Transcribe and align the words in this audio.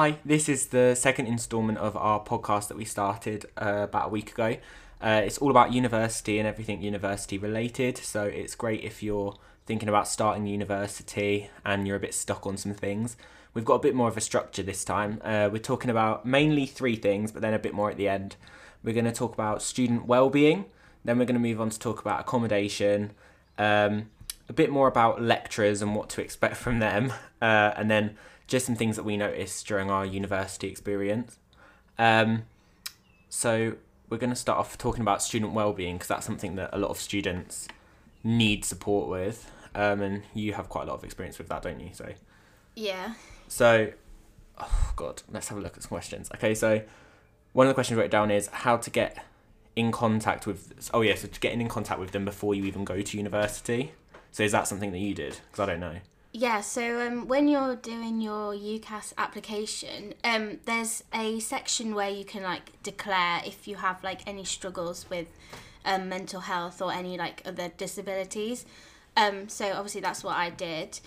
Hi, 0.00 0.18
this 0.24 0.48
is 0.48 0.66
the 0.66 0.94
second 0.94 1.26
instalment 1.26 1.78
of 1.78 1.96
our 1.96 2.22
podcast 2.22 2.68
that 2.68 2.76
we 2.76 2.84
started 2.84 3.46
uh, 3.60 3.80
about 3.82 4.06
a 4.06 4.08
week 4.10 4.30
ago. 4.30 4.56
Uh, 5.02 5.22
it's 5.24 5.38
all 5.38 5.50
about 5.50 5.72
university 5.72 6.38
and 6.38 6.46
everything 6.46 6.80
university 6.80 7.36
related, 7.36 7.98
so 7.98 8.22
it's 8.22 8.54
great 8.54 8.84
if 8.84 9.02
you're 9.02 9.34
thinking 9.66 9.88
about 9.88 10.06
starting 10.06 10.46
university 10.46 11.50
and 11.64 11.84
you're 11.84 11.96
a 11.96 11.98
bit 11.98 12.14
stuck 12.14 12.46
on 12.46 12.56
some 12.56 12.74
things. 12.74 13.16
We've 13.54 13.64
got 13.64 13.74
a 13.74 13.78
bit 13.80 13.96
more 13.96 14.06
of 14.06 14.16
a 14.16 14.20
structure 14.20 14.62
this 14.62 14.84
time. 14.84 15.20
Uh, 15.24 15.48
we're 15.50 15.58
talking 15.58 15.90
about 15.90 16.24
mainly 16.24 16.66
three 16.66 16.94
things, 16.94 17.32
but 17.32 17.42
then 17.42 17.52
a 17.52 17.58
bit 17.58 17.74
more 17.74 17.90
at 17.90 17.96
the 17.96 18.08
end. 18.08 18.36
We're 18.84 18.94
going 18.94 19.04
to 19.04 19.10
talk 19.10 19.34
about 19.34 19.62
student 19.62 20.06
well-being, 20.06 20.66
then 21.04 21.18
we're 21.18 21.24
going 21.24 21.34
to 21.34 21.40
move 21.40 21.60
on 21.60 21.70
to 21.70 21.78
talk 21.80 22.00
about 22.00 22.20
accommodation, 22.20 23.14
um, 23.58 24.10
a 24.48 24.52
bit 24.52 24.70
more 24.70 24.86
about 24.86 25.20
lecturers 25.20 25.82
and 25.82 25.96
what 25.96 26.08
to 26.10 26.22
expect 26.22 26.56
from 26.64 26.78
them, 26.78 27.12
uh, 27.42 27.72
and 27.74 27.90
then 27.90 28.16
just 28.48 28.66
some 28.66 28.74
things 28.74 28.96
that 28.96 29.04
we 29.04 29.16
noticed 29.16 29.66
during 29.68 29.90
our 29.90 30.04
university 30.04 30.66
experience. 30.68 31.38
Um, 31.98 32.44
so 33.28 33.74
we're 34.08 34.18
going 34.18 34.30
to 34.30 34.36
start 34.36 34.58
off 34.58 34.76
talking 34.78 35.02
about 35.02 35.22
student 35.22 35.52
well-being 35.52 35.96
because 35.96 36.08
that's 36.08 36.26
something 36.26 36.56
that 36.56 36.70
a 36.72 36.78
lot 36.78 36.90
of 36.90 36.96
students 36.98 37.68
need 38.24 38.64
support 38.64 39.08
with, 39.08 39.50
um, 39.74 40.00
and 40.00 40.22
you 40.34 40.54
have 40.54 40.68
quite 40.68 40.82
a 40.82 40.86
lot 40.86 40.94
of 40.94 41.04
experience 41.04 41.38
with 41.38 41.48
that, 41.48 41.62
don't 41.62 41.78
you? 41.78 41.90
So 41.92 42.08
Yeah. 42.74 43.14
so, 43.48 43.92
oh 44.58 44.92
god, 44.96 45.22
let's 45.30 45.48
have 45.48 45.58
a 45.58 45.60
look 45.60 45.76
at 45.76 45.82
some 45.82 45.88
questions. 45.90 46.30
Okay, 46.34 46.54
so 46.54 46.82
one 47.52 47.66
of 47.66 47.70
the 47.70 47.74
questions 47.74 47.98
I 47.98 48.02
wrote 48.02 48.10
down 48.10 48.30
is 48.30 48.48
how 48.48 48.76
to 48.78 48.90
get 48.90 49.24
in 49.76 49.92
contact 49.92 50.46
with. 50.46 50.90
Oh 50.92 51.02
yeah, 51.02 51.14
so 51.14 51.28
getting 51.40 51.60
in 51.60 51.68
contact 51.68 52.00
with 52.00 52.10
them 52.12 52.24
before 52.24 52.54
you 52.54 52.64
even 52.64 52.84
go 52.84 53.00
to 53.00 53.16
university. 53.16 53.92
So 54.32 54.42
is 54.42 54.52
that 54.52 54.66
something 54.66 54.90
that 54.92 54.98
you 54.98 55.14
did? 55.14 55.38
Because 55.50 55.60
I 55.60 55.66
don't 55.66 55.80
know. 55.80 55.96
Yeah, 56.32 56.60
so 56.60 57.00
um, 57.06 57.26
when 57.26 57.48
you're 57.48 57.76
doing 57.76 58.20
your 58.20 58.52
UCAS 58.52 59.14
application, 59.16 60.12
um, 60.22 60.58
there's 60.66 61.02
a 61.12 61.40
section 61.40 61.94
where 61.94 62.10
you 62.10 62.24
can 62.24 62.42
like 62.42 62.82
declare 62.82 63.40
if 63.46 63.66
you 63.66 63.76
have 63.76 64.04
like 64.04 64.20
any 64.26 64.44
struggles 64.44 65.08
with 65.08 65.28
um, 65.86 66.10
mental 66.10 66.40
health 66.40 66.82
or 66.82 66.92
any 66.92 67.16
like 67.16 67.42
other 67.46 67.70
disabilities. 67.78 68.66
Um, 69.16 69.48
so 69.48 69.72
obviously 69.72 70.02
that's 70.02 70.22
what 70.22 70.36
I 70.36 70.50
did, 70.50 71.00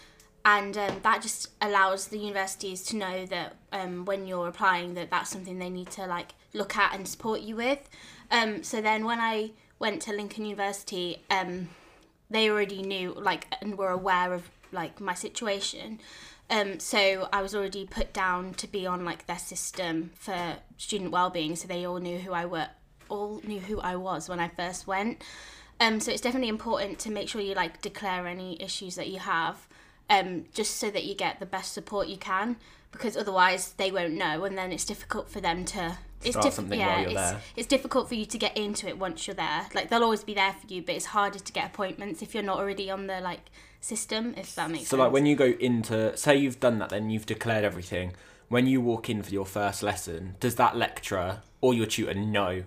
and 0.44 0.76
um, 0.76 1.00
that 1.04 1.22
just 1.22 1.50
allows 1.62 2.08
the 2.08 2.18
universities 2.18 2.84
to 2.86 2.96
know 2.96 3.28
that 3.28 3.56
um, 3.72 4.06
when 4.06 4.26
you're 4.26 4.48
applying 4.48 4.96
that 4.96 5.12
that's 5.12 5.30
something 5.30 5.60
they 5.60 5.70
need 5.70 5.92
to 5.92 6.08
like 6.08 6.34
look 6.54 6.76
at 6.76 6.96
and 6.96 7.08
support 7.08 7.42
you 7.42 7.56
with. 7.56 7.88
Um, 8.32 8.64
so 8.64 8.82
then 8.82 9.06
when 9.06 9.20
I 9.20 9.52
went 9.78 10.02
to 10.04 10.14
Lincoln 10.14 10.46
University, 10.46 11.22
um, 11.30 11.70
they 12.32 12.50
already 12.50 12.82
knew 12.82 13.14
like 13.14 13.46
and 13.62 13.78
were 13.78 13.92
aware 13.92 14.34
of 14.34 14.50
like 14.72 15.00
my 15.00 15.14
situation. 15.14 16.00
Um 16.50 16.80
so 16.80 17.30
i 17.32 17.42
was 17.42 17.56
already 17.56 17.86
put 17.86 18.14
down 18.14 18.54
to 18.56 18.68
be 18.68 18.86
on 18.86 19.06
like 19.06 19.26
their 19.26 19.40
system 19.40 20.12
for 20.16 20.58
student 20.78 21.12
well-being 21.12 21.56
so 21.56 21.68
they 21.68 21.86
all 21.86 22.00
knew 22.00 22.18
who 22.20 22.34
i 22.34 22.46
were 22.46 22.68
all 23.08 23.42
knew 23.46 23.60
who 23.60 23.80
i 23.80 23.96
was 23.96 24.28
when 24.28 24.40
i 24.40 24.48
first 24.50 24.86
went. 24.88 25.24
Um 25.80 26.00
so 26.00 26.12
it's 26.12 26.22
definitely 26.22 26.50
important 26.50 27.00
to 27.00 27.12
make 27.12 27.30
sure 27.30 27.42
you 27.42 27.56
like 27.56 27.82
declare 27.82 28.28
any 28.28 28.62
issues 28.62 28.96
that 28.96 29.08
you 29.08 29.20
have 29.20 29.68
um 30.10 30.46
just 30.54 30.76
so 30.76 30.92
that 30.92 31.06
you 31.06 31.16
get 31.16 31.40
the 31.40 31.46
best 31.46 31.74
support 31.74 32.08
you 32.08 32.18
can 32.18 32.58
because 32.92 33.16
otherwise 33.16 33.74
they 33.74 33.92
won't 33.92 34.14
know 34.14 34.44
and 34.44 34.58
then 34.58 34.72
it's 34.72 34.86
difficult 34.86 35.30
for 35.30 35.40
them 35.40 35.64
to 35.66 35.98
it's 36.24 36.38
Start 36.38 36.54
something 36.54 36.80
while 36.80 37.00
you're 37.02 37.10
it's, 37.10 37.16
there. 37.16 37.42
it's 37.56 37.68
difficult 37.68 38.08
for 38.08 38.16
you 38.16 38.26
to 38.26 38.38
get 38.38 38.58
into 38.58 38.88
it 38.88 38.98
once 38.98 39.28
you're 39.28 39.36
there. 39.36 39.68
Like 39.74 39.90
they'll 39.90 40.04
always 40.04 40.24
be 40.24 40.34
there 40.34 40.54
for 40.54 40.72
you, 40.72 40.82
but 40.82 40.96
it's 40.96 41.06
harder 41.06 41.40
to 41.40 41.52
get 41.54 41.68
appointments 41.68 42.22
if 42.22 42.34
you're 42.34 42.44
not 42.44 42.58
already 42.58 42.90
on 42.92 43.08
the 43.08 43.20
like 43.22 43.50
system. 43.80 44.34
If 44.38 44.56
that 44.56 44.70
makes 44.70 44.84
So 44.84 44.90
sense. 44.90 44.90
So 44.90 44.98
like 44.98 45.12
when 45.12 45.26
you 45.26 45.36
go 45.36 45.46
into, 45.46 46.16
say 46.18 46.38
you've 46.38 46.60
done 46.60 46.80
that, 46.80 46.90
then 46.90 47.10
you've 47.10 47.26
declared 47.26 47.64
everything. 47.64 48.14
When 48.50 48.68
you 48.68 48.82
walk 48.82 49.10
in 49.10 49.24
for 49.24 49.32
your 49.32 49.46
first 49.46 49.82
lesson, 49.82 50.36
does 50.40 50.56
that 50.56 50.76
lecturer 50.76 51.42
or 51.62 51.74
your 51.74 51.86
tutor 51.86 52.14
know 52.14 52.64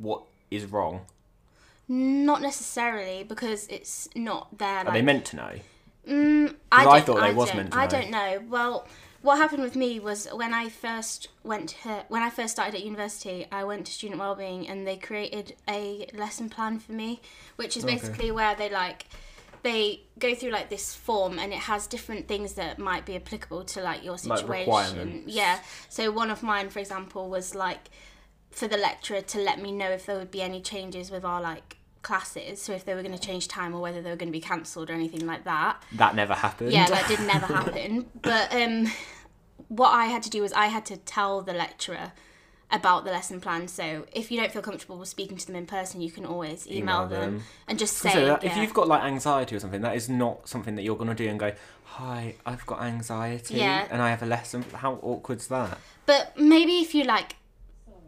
what 0.00 0.22
is 0.50 0.64
wrong? 0.66 1.02
not 1.88 2.40
necessarily 2.40 3.24
because 3.24 3.66
it's 3.68 4.08
not 4.14 4.56
there. 4.58 4.86
Are 4.86 4.92
they 4.92 5.02
meant 5.02 5.26
to 5.26 5.36
know? 5.36 5.52
Mm, 6.08 6.54
I, 6.72 6.86
I 6.86 7.00
thought 7.00 7.16
they 7.16 7.28
I 7.28 7.32
was 7.32 7.54
meant 7.54 7.72
to 7.72 7.76
Know. 7.76 7.82
I 7.82 7.86
don't 7.86 8.10
know. 8.10 8.42
Well, 8.48 8.86
what 9.24 9.38
happened 9.38 9.62
with 9.62 9.74
me 9.74 9.98
was 9.98 10.28
when 10.34 10.52
I 10.52 10.68
first 10.68 11.28
went 11.42 11.70
to, 11.82 12.04
when 12.08 12.22
I 12.22 12.28
first 12.28 12.52
started 12.52 12.74
at 12.74 12.84
university, 12.84 13.46
I 13.50 13.64
went 13.64 13.86
to 13.86 13.92
student 13.92 14.20
wellbeing 14.20 14.68
and 14.68 14.86
they 14.86 14.98
created 14.98 15.56
a 15.66 16.06
lesson 16.12 16.50
plan 16.50 16.78
for 16.78 16.92
me, 16.92 17.22
which 17.56 17.74
is 17.78 17.84
Okay. 17.84 17.94
basically 17.94 18.30
where 18.30 18.54
they 18.54 18.68
like 18.68 19.06
they 19.62 20.02
go 20.18 20.34
through 20.34 20.50
like 20.50 20.68
this 20.68 20.94
form 20.94 21.38
and 21.38 21.50
it 21.54 21.60
has 21.60 21.86
different 21.86 22.28
things 22.28 22.52
that 22.52 22.78
might 22.78 23.06
be 23.06 23.16
applicable 23.16 23.64
to 23.64 23.80
like 23.80 24.04
your 24.04 24.18
situation. 24.18 24.46
requirements. 24.48 25.32
yeah. 25.34 25.58
So 25.88 26.10
one 26.10 26.30
of 26.30 26.42
mine, 26.42 26.68
for 26.68 26.80
example, 26.80 27.30
was 27.30 27.54
like 27.54 27.88
for 28.50 28.68
the 28.68 28.76
lecturer 28.76 29.22
to 29.22 29.38
let 29.38 29.58
me 29.58 29.72
know 29.72 29.88
if 29.88 30.04
there 30.04 30.18
would 30.18 30.30
be 30.30 30.42
any 30.42 30.60
changes 30.60 31.10
with 31.10 31.24
our 31.24 31.40
like 31.40 31.78
classes 32.02 32.60
so 32.60 32.74
if 32.74 32.84
they 32.84 32.94
were 32.94 33.00
going 33.02 33.16
to 33.18 33.26
change 33.30 33.48
time 33.48 33.74
or 33.74 33.80
whether 33.80 34.02
they 34.02 34.10
were 34.10 34.16
going 34.16 34.28
to 34.28 34.38
be 34.40 34.46
cancelled 34.52 34.90
or 34.90 34.92
anything 34.92 35.26
like 35.26 35.44
that 35.44 35.82
That 35.92 36.14
never 36.14 36.34
happened. 36.34 36.70
yeah, 36.70 36.86
that 36.90 37.08
did 37.08 37.20
never 37.20 37.46
happen. 37.46 38.04
But 38.20 38.52
um, 38.54 38.92
what 39.68 39.90
I 39.90 40.06
had 40.06 40.22
to 40.24 40.30
do 40.30 40.42
was 40.42 40.52
I 40.52 40.66
had 40.66 40.84
to 40.86 40.96
tell 40.96 41.40
the 41.42 41.52
lecturer 41.52 42.12
about 42.70 43.04
the 43.04 43.10
lesson 43.12 43.40
plan. 43.40 43.68
So 43.68 44.04
if 44.12 44.30
you 44.32 44.40
don't 44.40 44.50
feel 44.50 44.62
comfortable 44.62 45.04
speaking 45.04 45.36
to 45.36 45.46
them 45.46 45.54
in 45.54 45.66
person, 45.66 46.00
you 46.00 46.10
can 46.10 46.24
always 46.26 46.66
email, 46.66 46.78
Email 47.04 47.06
them. 47.08 47.20
them. 47.36 47.42
and 47.68 47.78
just 47.78 47.96
So 47.98 48.08
say, 48.08 48.24
that- 48.24 48.42
if 48.42 48.56
you've 48.56 48.74
got 48.74 48.88
like 48.88 49.02
anxiety 49.04 49.54
or 49.54 49.60
something, 49.60 49.82
that 49.82 49.94
is 49.94 50.08
not 50.08 50.48
something 50.48 50.74
that 50.74 50.82
you're 50.82 50.96
gonna 50.96 51.14
do 51.14 51.28
and 51.28 51.38
go, 51.38 51.52
"Hi, 51.84 52.34
I've 52.44 52.66
got 52.66 52.82
anxiety 52.82 53.54
Yeah. 53.56 53.86
and 53.90 54.02
I 54.02 54.10
have 54.10 54.22
a 54.22 54.26
lesson." 54.26 54.64
How 54.74 54.94
awkward's 55.02 55.46
that? 55.48 55.78
But 56.06 56.36
maybe 56.38 56.80
if 56.80 56.94
you 56.94 57.04
like, 57.04 57.36
Sorry, 57.86 57.98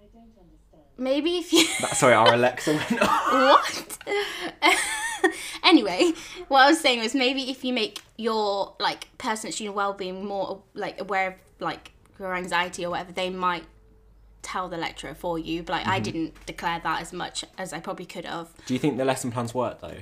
I 0.00 0.04
don't 0.12 0.22
understand. 0.38 0.82
maybe 0.96 1.38
if 1.38 1.52
you 1.52 1.66
That- 1.80 1.96
Sorry, 1.96 2.14
our 2.14 2.32
Alexa 2.34 2.72
went 2.74 3.02
off. 3.02 3.32
what? 3.32 3.98
anyway, 5.64 6.12
what 6.48 6.62
I 6.62 6.68
was 6.70 6.80
saying 6.80 7.00
was 7.00 7.14
maybe 7.14 7.50
if 7.50 7.64
you 7.64 7.72
make 7.72 8.02
your 8.16 8.74
like 8.78 9.16
person 9.18 9.48
at 9.48 9.54
student 9.54 9.74
wellbeing 9.76 10.24
more 10.24 10.62
like 10.74 11.00
aware 11.00 11.28
of 11.28 11.34
like 11.60 11.92
your 12.18 12.34
anxiety 12.34 12.84
or 12.84 12.90
whatever, 12.90 13.12
they 13.12 13.30
might 13.30 13.64
tell 14.42 14.68
the 14.68 14.76
lecturer 14.76 15.14
for 15.14 15.38
you. 15.38 15.62
But 15.62 15.72
like 15.72 15.86
I 15.86 15.94
Mm-hmm. 15.96 16.02
didn't 16.04 16.46
declare 16.46 16.80
that 16.84 17.00
as 17.02 17.12
much 17.12 17.44
as 17.58 17.72
I 17.72 17.80
probably 17.80 18.06
could 18.06 18.24
have. 18.24 18.48
Do 18.66 18.74
you 18.74 18.80
think 18.80 18.96
the 18.98 19.04
lesson 19.04 19.30
plans 19.32 19.54
work 19.54 19.80
though? 19.80 19.96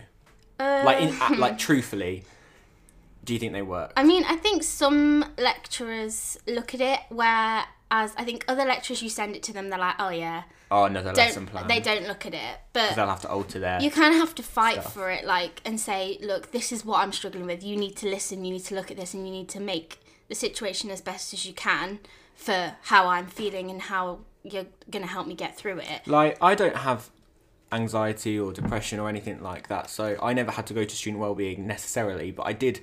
Uh, 0.58 0.82
Like, 0.84 0.98
in, 1.00 1.38
like 1.38 1.58
truthfully, 1.58 2.24
do 3.24 3.32
you 3.32 3.38
think 3.38 3.52
they 3.52 3.62
work? 3.62 3.92
I 3.96 4.04
mean, 4.04 4.24
I 4.24 4.36
think 4.36 4.62
some 4.62 5.24
lecturers 5.38 6.38
look 6.46 6.74
at 6.74 6.80
it 6.80 7.00
whereas 7.92 8.14
I 8.16 8.24
think 8.24 8.44
other 8.48 8.64
lecturers 8.64 9.02
you 9.02 9.08
send 9.10 9.36
it 9.36 9.42
to 9.44 9.52
them, 9.52 9.68
they're 9.70 9.78
like, 9.78 9.96
oh 9.98 10.08
yeah, 10.10 10.42
Oh, 10.70 10.84
another 10.84 11.12
lesson 11.12 11.44
don't 11.44 11.52
plan. 11.52 11.68
they 11.68 11.80
don't 11.80 12.06
look 12.08 12.24
at 12.24 12.32
it, 12.34 12.56
but 12.72 12.94
They'll 12.96 13.06
have 13.06 13.20
to 13.22 13.28
alter 13.28 13.58
their. 13.58 13.80
you 13.82 13.90
kind 13.90 14.14
of 14.14 14.20
have 14.20 14.34
to 14.36 14.42
fight 14.42 14.80
stuff. 14.80 14.94
for 14.94 15.10
it 15.10 15.24
like 15.26 15.60
and 15.66 15.78
say 15.78 16.18
look 16.22 16.50
this 16.52 16.72
is 16.72 16.82
what 16.82 17.00
i'm 17.00 17.12
struggling 17.12 17.44
with 17.44 17.62
you 17.62 17.76
need 17.76 17.94
to 17.96 18.08
listen 18.08 18.42
you 18.44 18.52
need 18.54 18.64
to 18.64 18.74
look 18.74 18.90
at 18.90 18.96
this 18.96 19.12
and 19.12 19.26
you 19.26 19.32
need 19.32 19.50
to 19.50 19.60
make 19.60 19.98
the 20.28 20.34
situation 20.34 20.90
as 20.90 21.02
best 21.02 21.34
as 21.34 21.44
you 21.44 21.52
can 21.52 21.98
for 22.34 22.74
how 22.84 23.06
i'm 23.06 23.26
feeling 23.26 23.70
and 23.70 23.82
how 23.82 24.20
you're 24.42 24.66
going 24.90 25.04
to 25.04 25.10
help 25.10 25.26
me 25.26 25.34
get 25.34 25.56
through 25.58 25.78
it 25.78 26.00
Like, 26.06 26.38
I 26.42 26.54
don't 26.54 26.76
have 26.76 27.10
anxiety 27.70 28.38
or 28.38 28.52
depression 28.52 28.98
or 28.98 29.08
anything 29.08 29.42
like 29.42 29.68
that, 29.68 29.88
so 29.90 30.16
I 30.22 30.32
never 30.32 30.50
had 30.52 30.66
to 30.68 30.74
go 30.74 30.84
to 30.84 30.96
student 30.96 31.20
wellbeing 31.20 31.66
necessarily, 31.66 32.30
but 32.30 32.44
I 32.46 32.52
did 32.52 32.80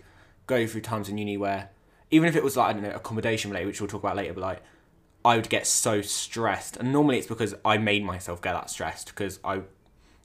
go 0.48 0.66
through 0.68 0.82
times 0.82 1.10
in 1.10 1.18
uni 1.18 1.38
where, 1.38 1.70
even 2.12 2.28
if 2.30 2.36
it 2.36 2.44
was 2.44 2.56
like, 2.58 2.70
I 2.70 2.74
don't 2.74 2.84
know, 2.84 2.92
accommodation 2.92 3.52
related, 3.52 3.68
which 3.68 3.82
we'll 3.82 3.88
talk 3.90 4.02
about 4.04 4.16
later, 4.16 4.34
but 4.34 4.42
like, 4.42 4.62
I 5.30 5.36
would 5.36 5.50
get 5.50 5.68
so 5.68 6.02
stressed. 6.02 6.76
And 6.78 6.92
normally 6.92 7.20
it's 7.20 7.28
because 7.28 7.54
I 7.64 7.78
made 7.78 8.04
myself 8.04 8.42
get 8.42 8.54
that 8.54 8.72
stressed 8.72 9.10
because 9.10 9.40
I, 9.44 9.62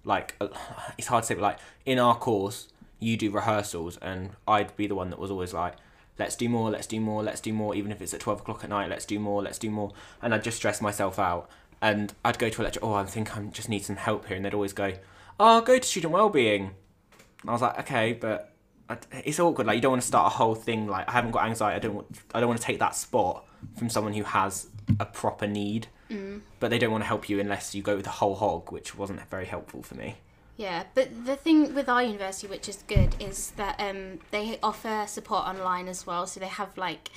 like, 0.02 0.34
uh, 0.40 0.48
it's 0.98 1.08
hard 1.08 1.24
to 1.24 1.26
say, 1.26 1.34
but 1.34 1.42
like, 1.42 1.58
in 1.84 1.98
our 1.98 2.16
course, 2.16 2.68
you 3.00 3.18
do 3.18 3.30
rehearsals, 3.30 3.98
and 3.98 4.30
I'd 4.48 4.74
be 4.76 4.86
the 4.86 4.94
one 4.94 5.10
that 5.10 5.18
was 5.18 5.30
always 5.30 5.52
like, 5.52 5.74
let's 6.18 6.36
do 6.36 6.48
more, 6.48 6.70
let's 6.70 6.86
do 6.86 7.00
more, 7.00 7.22
let's 7.22 7.42
do 7.42 7.52
more, 7.52 7.74
even 7.74 7.92
if 7.92 8.00
it's 8.00 8.14
at 8.14 8.20
12 8.20 8.40
o'clock 8.40 8.64
at 8.64 8.70
night, 8.70 8.88
let's 8.88 9.04
do 9.04 9.18
more, 9.18 9.42
let's 9.42 9.58
do 9.58 9.70
more. 9.70 9.92
And 10.22 10.32
I'd 10.32 10.42
just 10.42 10.56
stress 10.56 10.80
myself 10.80 11.18
out. 11.18 11.50
And 11.82 12.14
I'd 12.24 12.38
go 12.38 12.48
to 12.48 12.62
a 12.62 12.64
lecture, 12.64 12.80
oh, 12.82 12.94
I 12.94 13.04
think 13.04 13.36
I 13.36 13.42
just 13.42 13.68
need 13.68 13.84
some 13.84 13.96
help 13.96 14.26
here. 14.26 14.36
And 14.36 14.46
they'd 14.46 14.54
always 14.54 14.72
go, 14.72 14.94
oh, 15.38 15.60
go 15.60 15.78
to 15.78 15.86
student 15.86 16.14
wellbeing. 16.14 16.70
And 17.42 17.50
I 17.50 17.52
was 17.52 17.60
like, 17.60 17.78
okay, 17.80 18.14
but 18.14 18.54
it's 19.22 19.38
awkward. 19.38 19.66
Like, 19.66 19.76
you 19.76 19.82
don't 19.82 19.92
want 19.92 20.02
to 20.02 20.08
start 20.08 20.32
a 20.32 20.34
whole 20.34 20.54
thing. 20.54 20.86
Like, 20.86 21.06
I 21.10 21.12
haven't 21.12 21.32
got 21.32 21.44
anxiety. 21.44 21.76
I 21.76 21.78
don't 21.80 21.94
want, 21.94 22.06
I 22.34 22.40
don't 22.40 22.48
want 22.48 22.58
to 22.58 22.66
take 22.66 22.78
that 22.78 22.94
spot 22.96 23.46
from 23.76 23.90
someone 23.90 24.14
who 24.14 24.22
has 24.22 24.68
a 25.00 25.06
proper 25.06 25.46
need. 25.46 25.88
But 26.60 26.70
they 26.70 26.78
don't 26.78 26.92
want 26.92 27.02
to 27.02 27.08
help 27.08 27.28
you 27.28 27.40
unless 27.40 27.74
you 27.74 27.82
go 27.82 27.96
with 27.96 28.04
the 28.04 28.10
whole 28.10 28.36
hog, 28.36 28.70
which 28.70 28.94
wasn't 28.94 29.20
very 29.30 29.46
helpful 29.46 29.82
for 29.82 29.96
me. 29.96 30.16
yeah 30.56 30.84
but 30.94 31.08
the 31.26 31.34
thing 31.34 31.74
with 31.74 31.88
our 31.88 32.04
university 32.04 32.46
which 32.46 32.68
is 32.68 32.84
good 32.86 33.16
is 33.18 33.50
that 33.56 33.74
um, 33.80 34.20
they 34.30 34.58
offer 34.62 35.04
support 35.08 35.44
online 35.44 35.88
as 35.88 36.06
well. 36.06 36.24
So 36.28 36.38
they 36.38 36.46
have 36.46 36.76
like 36.78 37.10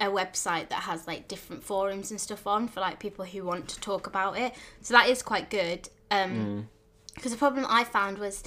a 0.00 0.06
website 0.06 0.68
that 0.70 0.82
has 0.90 1.06
like 1.06 1.28
different 1.28 1.62
forums 1.62 2.10
and 2.10 2.18
stuff 2.18 2.46
on 2.46 2.68
for 2.68 2.80
like 2.80 2.98
people 2.98 3.24
who 3.26 3.44
want 3.44 3.68
to 3.68 3.78
talk 3.80 4.06
about 4.06 4.38
it. 4.38 4.54
So 4.80 4.94
that 4.94 5.08
is 5.08 5.22
quite 5.22 5.50
good 5.50 5.88
um 6.10 6.68
because 7.14 7.32
the 7.32 7.38
problem 7.38 7.66
i 7.68 7.84
found 7.84 8.16
was 8.18 8.42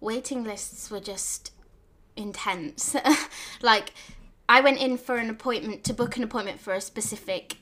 waiting 0.00 0.42
lists 0.44 0.90
were 0.90 1.00
just 1.00 1.52
intense. 2.16 2.96
Like 3.62 3.92
I 4.48 4.60
went 4.60 4.78
in 4.80 4.96
for 4.98 5.16
an 5.16 5.30
appointment 5.30 5.84
to 5.84 5.92
book 5.94 6.16
an 6.16 6.22
appointment 6.24 6.58
for 6.60 6.72
a 6.72 6.80
specific, 6.80 7.56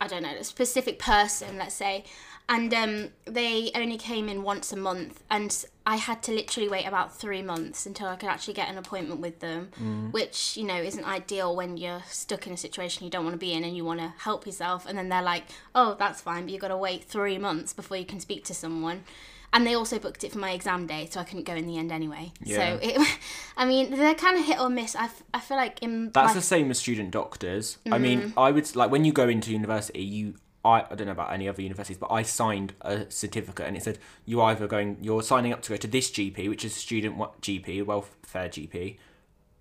I 0.00 0.06
don't 0.06 0.22
know, 0.22 0.34
a 0.34 0.44
specific 0.44 0.98
person, 0.98 1.58
let's 1.58 1.74
say, 1.74 2.04
and 2.48 2.72
um, 2.72 3.08
they 3.26 3.70
only 3.74 3.98
came 3.98 4.28
in 4.28 4.42
once 4.42 4.72
a 4.72 4.76
month, 4.76 5.22
and 5.28 5.64
I 5.84 5.96
had 5.96 6.22
to 6.24 6.32
literally 6.32 6.68
wait 6.68 6.86
about 6.86 7.14
three 7.14 7.42
months 7.42 7.84
until 7.84 8.06
I 8.08 8.16
could 8.16 8.28
actually 8.28 8.54
get 8.54 8.68
an 8.70 8.78
appointment 8.78 9.20
with 9.20 9.40
them, 9.40 9.70
Mm. 9.80 10.12
which 10.12 10.56
you 10.56 10.64
know 10.64 10.76
isn't 10.76 11.04
ideal 11.04 11.54
when 11.54 11.76
you're 11.76 12.02
stuck 12.08 12.46
in 12.46 12.52
a 12.52 12.56
situation 12.56 13.04
you 13.04 13.10
don't 13.10 13.24
want 13.24 13.34
to 13.34 13.38
be 13.38 13.52
in 13.52 13.64
and 13.64 13.76
you 13.76 13.84
want 13.84 14.00
to 14.00 14.14
help 14.18 14.46
yourself, 14.46 14.86
and 14.86 14.96
then 14.96 15.08
they're 15.08 15.20
like, 15.22 15.44
"Oh, 15.74 15.94
that's 15.98 16.20
fine, 16.22 16.44
but 16.44 16.52
you've 16.52 16.62
got 16.62 16.68
to 16.68 16.76
wait 16.76 17.04
three 17.04 17.36
months 17.38 17.72
before 17.72 17.96
you 17.96 18.06
can 18.06 18.20
speak 18.20 18.44
to 18.46 18.54
someone." 18.54 19.04
And 19.52 19.66
they 19.66 19.74
also 19.74 19.98
booked 19.98 20.24
it 20.24 20.32
for 20.32 20.38
my 20.38 20.50
exam 20.50 20.86
day, 20.86 21.08
so 21.10 21.20
I 21.20 21.24
couldn't 21.24 21.44
go 21.44 21.54
in 21.54 21.66
the 21.66 21.78
end 21.78 21.90
anyway. 21.90 22.32
Yeah. 22.44 22.56
So 22.56 22.78
it, 22.82 23.18
I 23.56 23.64
mean, 23.64 23.90
they're 23.90 24.14
kind 24.14 24.38
of 24.38 24.44
hit 24.44 24.60
or 24.60 24.68
miss. 24.68 24.94
I, 24.94 25.04
f- 25.04 25.22
I 25.32 25.40
feel 25.40 25.56
like 25.56 25.82
in 25.82 26.10
That's 26.12 26.34
the 26.34 26.42
same 26.42 26.70
as 26.70 26.78
student 26.78 27.10
doctors. 27.12 27.78
I 27.86 27.96
Mm. 27.98 28.00
mean, 28.00 28.32
I 28.36 28.50
would 28.50 28.76
like 28.76 28.90
when 28.90 29.04
you 29.06 29.12
go 29.12 29.28
into 29.28 29.50
university, 29.52 30.02
you 30.02 30.34
I, 30.64 30.84
I 30.90 30.94
don't 30.96 31.06
know 31.06 31.12
about 31.12 31.32
any 31.32 31.48
other 31.48 31.62
universities, 31.62 31.96
but 31.96 32.10
I 32.10 32.22
signed 32.22 32.74
a 32.82 33.10
certificate 33.10 33.66
and 33.66 33.76
it 33.76 33.82
said 33.84 33.98
you 34.26 34.42
either 34.42 34.66
going 34.66 34.98
you're 35.00 35.22
signing 35.22 35.52
up 35.52 35.62
to 35.62 35.70
go 35.70 35.76
to 35.76 35.86
this 35.86 36.10
GP, 36.10 36.48
which 36.48 36.64
is 36.64 36.74
student 36.74 37.16
what 37.16 37.40
GP, 37.40 37.86
welfare 37.86 38.48
GP, 38.48 38.96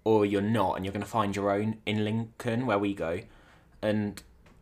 or 0.03 0.25
you're 0.25 0.41
not, 0.41 0.75
and 0.75 0.83
you're 0.83 0.91
going 0.91 1.03
to 1.03 1.07
find 1.09 1.35
your 1.35 1.51
own 1.51 1.77
in 1.85 2.03
Lincoln 2.03 2.65
where 2.65 2.79
we 2.79 2.93
go. 2.93 3.21
And 3.81 4.21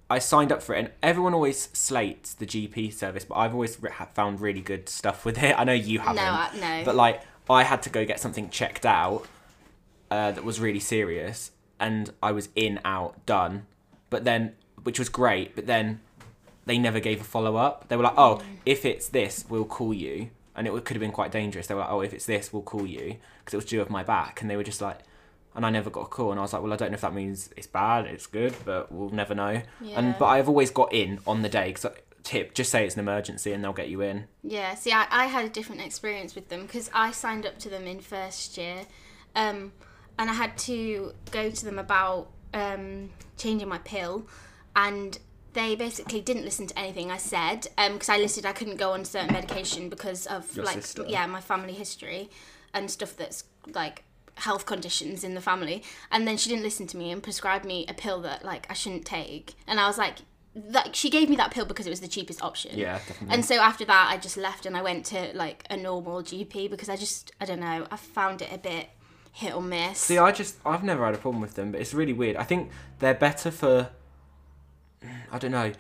I 0.09 0.19
signed 0.19 0.51
up 0.51 0.61
for 0.61 0.75
it, 0.75 0.79
and 0.79 0.91
everyone 1.01 1.33
always 1.33 1.69
slates 1.73 2.33
the 2.35 2.45
GP 2.45 2.93
service, 2.93 3.25
but 3.25 3.35
I've 3.35 3.53
always 3.53 3.81
re- 3.81 3.91
found 4.13 4.39
really 4.39 4.61
good 4.61 4.87
stuff 4.87 5.25
with 5.25 5.41
it. 5.41 5.57
I 5.57 5.63
know 5.63 5.73
you 5.73 5.99
haven't, 5.99 6.17
I- 6.63 6.79
no. 6.79 6.85
but 6.85 6.95
like 6.95 7.21
I 7.49 7.63
had 7.63 7.81
to 7.83 7.89
go 7.89 8.05
get 8.05 8.19
something 8.19 8.49
checked 8.49 8.85
out 8.85 9.25
uh, 10.11 10.31
that 10.31 10.43
was 10.43 10.59
really 10.59 10.79
serious, 10.79 11.51
and 11.79 12.11
I 12.21 12.31
was 12.31 12.49
in, 12.55 12.79
out, 12.85 13.25
done. 13.25 13.65
But 14.11 14.23
then, 14.25 14.53
which 14.83 14.99
was 14.99 15.09
great. 15.09 15.55
But 15.55 15.65
then, 15.65 16.01
they 16.67 16.77
never 16.77 16.99
gave 16.99 17.19
a 17.21 17.23
follow 17.23 17.55
up. 17.55 17.87
They 17.87 17.95
were 17.97 18.03
like, 18.03 18.13
"Oh, 18.17 18.41
if 18.65 18.85
it's 18.85 19.09
this, 19.09 19.43
we'll 19.49 19.65
call 19.65 19.91
you," 19.93 20.29
and 20.55 20.67
it 20.67 20.71
could 20.85 20.95
have 20.95 21.01
been 21.01 21.11
quite 21.11 21.31
dangerous. 21.31 21.65
They 21.65 21.73
were 21.73 21.81
like, 21.81 21.89
"Oh, 21.91 22.01
if 22.01 22.13
it's 22.13 22.27
this, 22.27 22.53
we'll 22.53 22.61
call 22.61 22.85
you," 22.85 23.15
because 23.39 23.53
it 23.55 23.57
was 23.57 23.65
due 23.65 23.81
off 23.81 23.89
my 23.89 24.03
back, 24.03 24.41
and 24.41 24.49
they 24.51 24.55
were 24.55 24.63
just 24.63 24.81
like. 24.81 24.99
And 25.55 25.65
I 25.65 25.69
never 25.69 25.89
got 25.89 26.01
a 26.01 26.07
call, 26.07 26.31
and 26.31 26.39
I 26.39 26.43
was 26.43 26.51
like, 26.53 26.61
"Well, 26.61 26.73
I 26.73 26.75
don't 26.75 26.91
know 26.91 26.95
if 26.95 27.01
that 27.01 27.13
means 27.13 27.49
it's 27.55 27.67
bad, 27.67 28.05
it's 28.05 28.27
good, 28.27 28.53
but 28.65 28.91
we'll 28.91 29.09
never 29.09 29.33
know." 29.33 29.61
Yeah. 29.81 29.99
And 29.99 30.15
but 30.19 30.25
I've 30.25 30.49
always 30.49 30.69
got 30.69 30.93
in 30.93 31.19
on 31.25 31.41
the 31.43 31.49
day 31.49 31.67
because 31.69 31.85
tip, 32.23 32.53
just 32.55 32.71
say 32.71 32.85
it's 32.85 32.95
an 32.95 32.99
emergency, 33.01 33.53
and 33.53 33.63
they'll 33.63 33.71
get 33.73 33.87
you 33.87 34.01
in. 34.01 34.25
Yeah, 34.43 34.75
see, 34.75 34.91
I, 34.91 35.07
I 35.09 35.25
had 35.27 35.45
a 35.45 35.49
different 35.49 35.81
experience 35.81 36.35
with 36.35 36.49
them 36.49 36.63
because 36.63 36.89
I 36.93 37.11
signed 37.11 37.45
up 37.45 37.57
to 37.59 37.69
them 37.69 37.85
in 37.87 37.99
first 38.01 38.57
year, 38.57 38.81
um, 39.35 39.71
and 40.19 40.29
I 40.29 40.33
had 40.33 40.57
to 40.59 41.13
go 41.31 41.49
to 41.49 41.65
them 41.65 41.79
about 41.79 42.31
um, 42.53 43.11
changing 43.37 43.69
my 43.69 43.77
pill, 43.77 44.27
and 44.75 45.17
they 45.53 45.75
basically 45.75 46.19
didn't 46.21 46.43
listen 46.43 46.67
to 46.67 46.77
anything 46.77 47.11
I 47.11 47.17
said 47.17 47.67
because 47.77 48.09
I 48.09 48.17
listed 48.17 48.45
I 48.45 48.51
couldn't 48.51 48.75
go 48.77 48.91
on 48.91 49.05
certain 49.05 49.31
medication 49.31 49.89
because 49.89 50.25
of 50.25 50.53
Your 50.55 50.65
like 50.65 50.75
sister. 50.81 51.05
yeah 51.07 51.25
my 51.27 51.39
family 51.39 51.71
history 51.73 52.29
and 52.73 52.91
stuff 52.91 53.15
that's 53.15 53.45
like 53.73 54.03
health 54.37 54.65
conditions 54.65 55.23
in 55.23 55.33
the 55.33 55.41
family 55.41 55.81
and 56.11 56.27
then 56.27 56.35
she 56.37 56.49
didn't 56.49 56.63
listen 56.63 56.85
to 56.87 56.97
me 56.97 57.11
and 57.11 57.23
prescribed 57.23 57.63
me 57.65 57.85
a 57.87 57.93
pill 57.93 58.21
that 58.21 58.43
like 58.43 58.67
I 58.69 58.73
shouldn't 58.73 59.05
take 59.05 59.55
and 59.65 59.79
I 59.79 59.87
was 59.87 59.97
like 59.97 60.17
that 60.55 60.95
she 60.95 61.09
gave 61.09 61.29
me 61.29 61.35
that 61.37 61.51
pill 61.51 61.65
because 61.65 61.85
it 61.87 61.89
was 61.89 61.99
the 62.01 62.07
cheapest 62.07 62.41
option 62.41 62.77
Yeah, 62.77 62.99
definitely. 63.07 63.33
and 63.33 63.43
so 63.45 63.55
after 63.55 63.83
that, 63.85 64.07
I 64.09 64.17
just 64.17 64.37
left 64.37 64.65
and 64.65 64.75
I 64.77 64.81
went 64.81 65.05
to 65.07 65.31
like 65.35 65.65
a 65.69 65.77
normal 65.77 66.21
GP 66.21 66.69
because 66.69 66.89
I 66.89 66.95
just 66.95 67.31
I 67.41 67.45
don't 67.45 67.59
know 67.59 67.87
I 67.91 67.97
found 67.97 68.41
it 68.41 68.49
a 68.53 68.57
bit 68.57 68.89
hit 69.33 69.53
or 69.53 69.61
miss. 69.61 69.99
See, 69.99 70.17
I 70.17 70.31
just 70.31 70.55
I've 70.65 70.83
never 70.83 71.05
had 71.05 71.13
a 71.13 71.17
problem 71.17 71.41
with 71.41 71.55
them, 71.55 71.73
but 71.73 71.81
it's 71.81 71.93
really 71.93 72.13
weird. 72.13 72.37
I 72.37 72.43
think 72.43 72.71
they're 72.99 73.13
better 73.13 73.51
for 73.51 73.89
I 75.31 75.37
don't 75.37 75.51
know, 75.51 75.73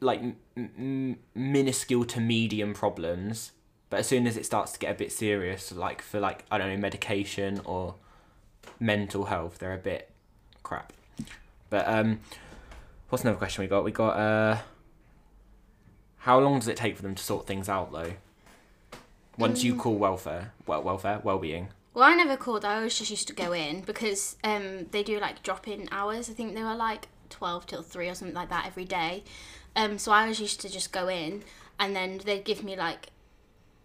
like 0.00 0.20
m- 0.20 0.36
m- 0.56 1.18
minuscule 1.34 2.04
to 2.06 2.20
medium 2.20 2.74
problems. 2.74 3.52
But 3.90 4.00
as 4.00 4.06
soon 4.06 4.26
as 4.26 4.36
it 4.36 4.44
starts 4.44 4.72
to 4.72 4.78
get 4.78 4.90
a 4.94 4.98
bit 4.98 5.12
serious, 5.12 5.72
like 5.72 6.02
for 6.02 6.20
like 6.20 6.44
I 6.50 6.58
don't 6.58 6.68
know 6.68 6.76
medication 6.76 7.60
or 7.64 7.94
mental 8.78 9.24
health, 9.26 9.58
they're 9.58 9.74
a 9.74 9.78
bit 9.78 10.10
crap. 10.62 10.92
But 11.70 11.88
um, 11.88 12.20
what's 13.08 13.24
another 13.24 13.38
question 13.38 13.62
we 13.62 13.68
got? 13.68 13.84
We 13.84 13.92
got 13.92 14.16
uh, 14.16 14.58
how 16.18 16.38
long 16.38 16.58
does 16.58 16.68
it 16.68 16.76
take 16.76 16.96
for 16.96 17.02
them 17.02 17.14
to 17.14 17.22
sort 17.22 17.46
things 17.46 17.68
out 17.68 17.92
though? 17.92 18.12
Once 19.38 19.62
you 19.62 19.76
call 19.76 19.94
welfare, 19.94 20.52
well, 20.66 20.82
welfare, 20.82 21.20
well-being. 21.22 21.68
well, 21.94 22.02
I 22.04 22.14
never 22.14 22.36
called. 22.36 22.64
I 22.64 22.76
always 22.76 22.98
just 22.98 23.10
used 23.10 23.28
to 23.28 23.34
go 23.34 23.52
in 23.52 23.82
because 23.82 24.36
um 24.44 24.86
they 24.90 25.02
do 25.02 25.18
like 25.20 25.42
drop 25.42 25.68
in 25.68 25.88
hours. 25.92 26.28
I 26.28 26.32
think 26.32 26.54
they 26.54 26.62
were 26.62 26.74
like 26.74 27.06
twelve 27.30 27.66
till 27.66 27.82
three 27.82 28.08
or 28.08 28.14
something 28.14 28.34
like 28.34 28.50
that 28.50 28.66
every 28.66 28.84
day. 28.84 29.22
Um, 29.76 29.96
so 29.98 30.10
I 30.12 30.22
always 30.22 30.40
used 30.40 30.60
to 30.62 30.68
just 30.68 30.92
go 30.92 31.08
in 31.08 31.44
and 31.78 31.94
then 31.94 32.18
they'd 32.24 32.44
give 32.44 32.64
me 32.64 32.74
like 32.74 33.08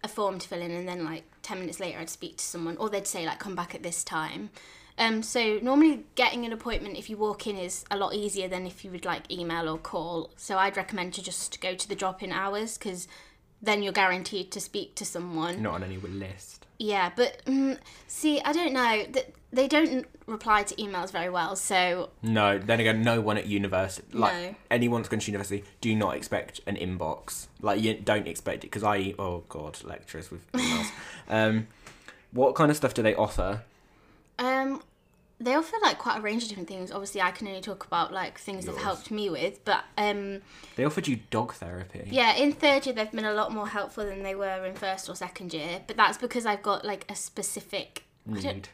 a 0.04 0.08
form 0.08 0.38
to 0.38 0.46
fill 0.46 0.60
in 0.62 0.70
and 0.70 0.86
then 0.86 1.04
like 1.04 1.24
10 1.42 1.58
minutes 1.58 1.80
later 1.80 1.98
I'd 1.98 2.10
speak 2.10 2.36
to 2.36 2.44
someone 2.44 2.76
or 2.76 2.88
they'd 2.88 3.06
say 3.06 3.26
like 3.26 3.38
come 3.40 3.56
back 3.56 3.74
at 3.74 3.82
this 3.82 4.04
time. 4.04 4.50
Um, 4.96 5.24
so 5.24 5.58
normally 5.60 6.04
getting 6.14 6.44
an 6.44 6.52
appointment 6.52 6.96
if 6.96 7.10
you 7.10 7.16
walk 7.16 7.48
in 7.48 7.56
is 7.56 7.84
a 7.90 7.96
lot 7.96 8.14
easier 8.14 8.46
than 8.46 8.64
if 8.64 8.84
you 8.84 8.92
would 8.92 9.04
like 9.04 9.32
email 9.32 9.68
or 9.68 9.78
call. 9.78 10.30
So 10.36 10.56
I'd 10.58 10.76
recommend 10.76 11.14
to 11.14 11.22
just 11.22 11.60
go 11.60 11.74
to 11.74 11.88
the 11.88 11.96
drop-in 11.96 12.30
hours 12.30 12.78
because 12.78 13.08
then 13.60 13.82
you're 13.82 13.92
guaranteed 13.92 14.52
to 14.52 14.60
speak 14.60 14.94
to 14.96 15.04
someone. 15.04 15.62
Not 15.62 15.74
on 15.74 15.82
any 15.82 15.96
list. 15.96 16.66
yeah 16.78 17.10
but 17.16 17.42
mm, 17.46 17.78
see 18.06 18.40
I 18.42 18.52
don't 18.52 18.72
know 18.72 19.04
Th- 19.12 19.26
they 19.54 19.68
don't 19.68 20.06
reply 20.26 20.62
to 20.62 20.74
emails 20.76 21.10
very 21.12 21.28
well 21.30 21.54
so 21.56 22.10
No, 22.22 22.58
then 22.58 22.80
again, 22.80 23.02
no 23.02 23.20
one 23.20 23.36
at 23.38 23.46
university, 23.46 24.06
like 24.16 24.32
No. 24.34 24.54
anyone 24.70 25.00
that's 25.02 25.08
going 25.08 25.20
to 25.20 25.26
university, 25.30 25.64
do 25.80 25.94
not 25.94 26.16
expect 26.16 26.60
an 26.66 26.76
inbox. 26.76 27.46
Like 27.60 27.80
you 27.82 27.94
don't 27.94 28.26
expect 28.26 28.64
it 28.64 28.68
because 28.68 28.82
I, 28.84 29.14
oh 29.18 29.44
god, 29.48 29.82
lecturers 29.84 30.30
with 30.30 30.50
emails. 30.52 30.90
um, 31.28 31.66
what 32.32 32.54
kind 32.54 32.70
of 32.70 32.76
stuff 32.76 32.94
do 32.94 33.02
they 33.02 33.14
offer? 33.14 33.62
Um, 34.38 34.82
they 35.40 35.54
offer 35.54 35.76
like 35.82 35.98
quite 35.98 36.18
a 36.18 36.20
range 36.20 36.42
of 36.44 36.48
different 36.48 36.68
things. 36.68 36.90
Obviously, 36.90 37.20
I 37.20 37.30
can 37.30 37.46
only 37.48 37.60
talk 37.60 37.84
about 37.86 38.12
like 38.12 38.38
things 38.38 38.66
they've 38.66 38.76
helped 38.76 39.10
me 39.10 39.28
with, 39.30 39.64
but 39.64 39.84
um, 39.98 40.40
They 40.76 40.84
offered 40.84 41.06
you 41.08 41.20
dog 41.30 41.54
therapy. 41.54 42.08
yeah, 42.10 42.34
in 42.34 42.52
third 42.52 42.86
year 42.86 42.94
they've 42.94 43.10
been 43.10 43.24
a 43.24 43.32
lot 43.34 43.52
more 43.52 43.68
helpful 43.68 44.04
than 44.04 44.22
they 44.22 44.34
were 44.34 44.64
in 44.64 44.74
first 44.74 45.08
or 45.08 45.14
second 45.14 45.52
year. 45.52 45.82
But 45.86 45.96
that's 45.96 46.18
because 46.18 46.46
I've 46.46 46.62
got 46.62 46.84
like 46.84 47.04
a 47.10 47.14
specific. 47.14 48.04
Need. 48.26 48.68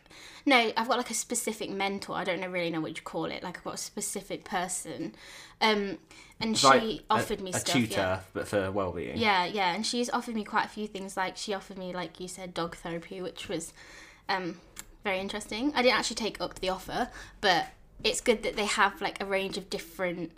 no, 0.46 0.72
I've 0.76 0.86
got 0.88 0.96
like 0.98 1.10
a 1.10 1.14
specific 1.14 1.70
mentor. 1.70 2.14
I 2.16 2.24
don't 2.24 2.40
know, 2.40 2.48
really 2.48 2.70
know 2.70 2.80
what 2.80 2.96
you 2.96 3.02
call 3.02 3.24
it. 3.26 3.42
Like 3.42 3.58
I've 3.58 3.64
got 3.64 3.74
a 3.74 3.78
specific 3.78 4.44
person, 4.44 5.14
um, 5.60 5.98
and 6.40 6.56
she 6.56 6.66
like 6.66 6.82
a- 6.82 7.00
offered 7.10 7.40
me 7.40 7.50
a 7.50 7.58
stuff. 7.58 7.74
tutor, 7.74 7.94
Yeah. 8.00 8.20
but 8.32 8.46
for 8.46 8.70
well-being. 8.70 9.18
Yeah, 9.18 9.44
yeah, 9.46 9.74
and 9.74 9.84
she's 9.84 10.08
offered 10.10 10.34
me 10.36 10.44
quite 10.44 10.66
a 10.66 10.68
few 10.68 10.86
things. 10.86 11.16
Like 11.16 11.36
she 11.36 11.52
offered 11.52 11.78
me, 11.78 11.92
like 11.92 12.20
you 12.20 12.28
said, 12.28 12.54
dog 12.54 12.76
therapy, 12.76 13.20
which 13.20 13.48
was 13.48 13.72
um, 14.28 14.60
very 15.02 15.18
interesting. 15.18 15.72
I 15.74 15.82
didn't 15.82 15.98
actually 15.98 16.16
take 16.16 16.40
up 16.40 16.60
the 16.60 16.68
offer, 16.68 17.08
but 17.40 17.66
it's 18.04 18.20
good 18.20 18.42
that 18.44 18.54
they 18.56 18.66
have 18.66 19.00
like 19.02 19.20
a 19.20 19.26
range 19.26 19.58
of 19.58 19.68
different 19.68 20.30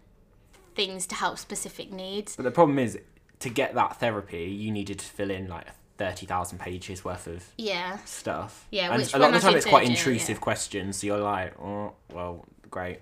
things 0.75 1.07
to 1.09 1.15
help 1.15 1.39
specific 1.39 1.93
needs. 1.93 2.35
But 2.35 2.45
the 2.45 2.51
problem 2.51 2.79
is, 2.79 2.99
to 3.41 3.51
get 3.51 3.75
that 3.75 4.01
therapy, 4.01 4.45
you 4.45 4.71
needed 4.73 4.99
to 5.01 5.05
fill 5.05 5.31
in 5.31 5.49
like 5.49 5.67
thirty 5.99 6.27
thousand 6.27 6.59
pages 6.59 7.05
worth 7.05 7.27
of 7.27 7.45
Yeah, 7.57 7.99
stuff. 8.05 8.67
Yeah, 8.71 8.93
and 8.93 9.03
which 9.03 9.15
a 9.15 9.19
lot 9.19 9.29
of 9.29 9.35
the 9.35 9.41
time 9.41 9.57
it's 9.57 9.67
quite 9.67 9.87
intrusive 9.89 10.37
yeah. 10.37 10.43
questions. 10.43 10.99
So 10.99 11.07
you're 11.07 11.19
like, 11.19 11.59
oh, 11.61 11.95
well, 12.13 12.45
great. 12.71 13.01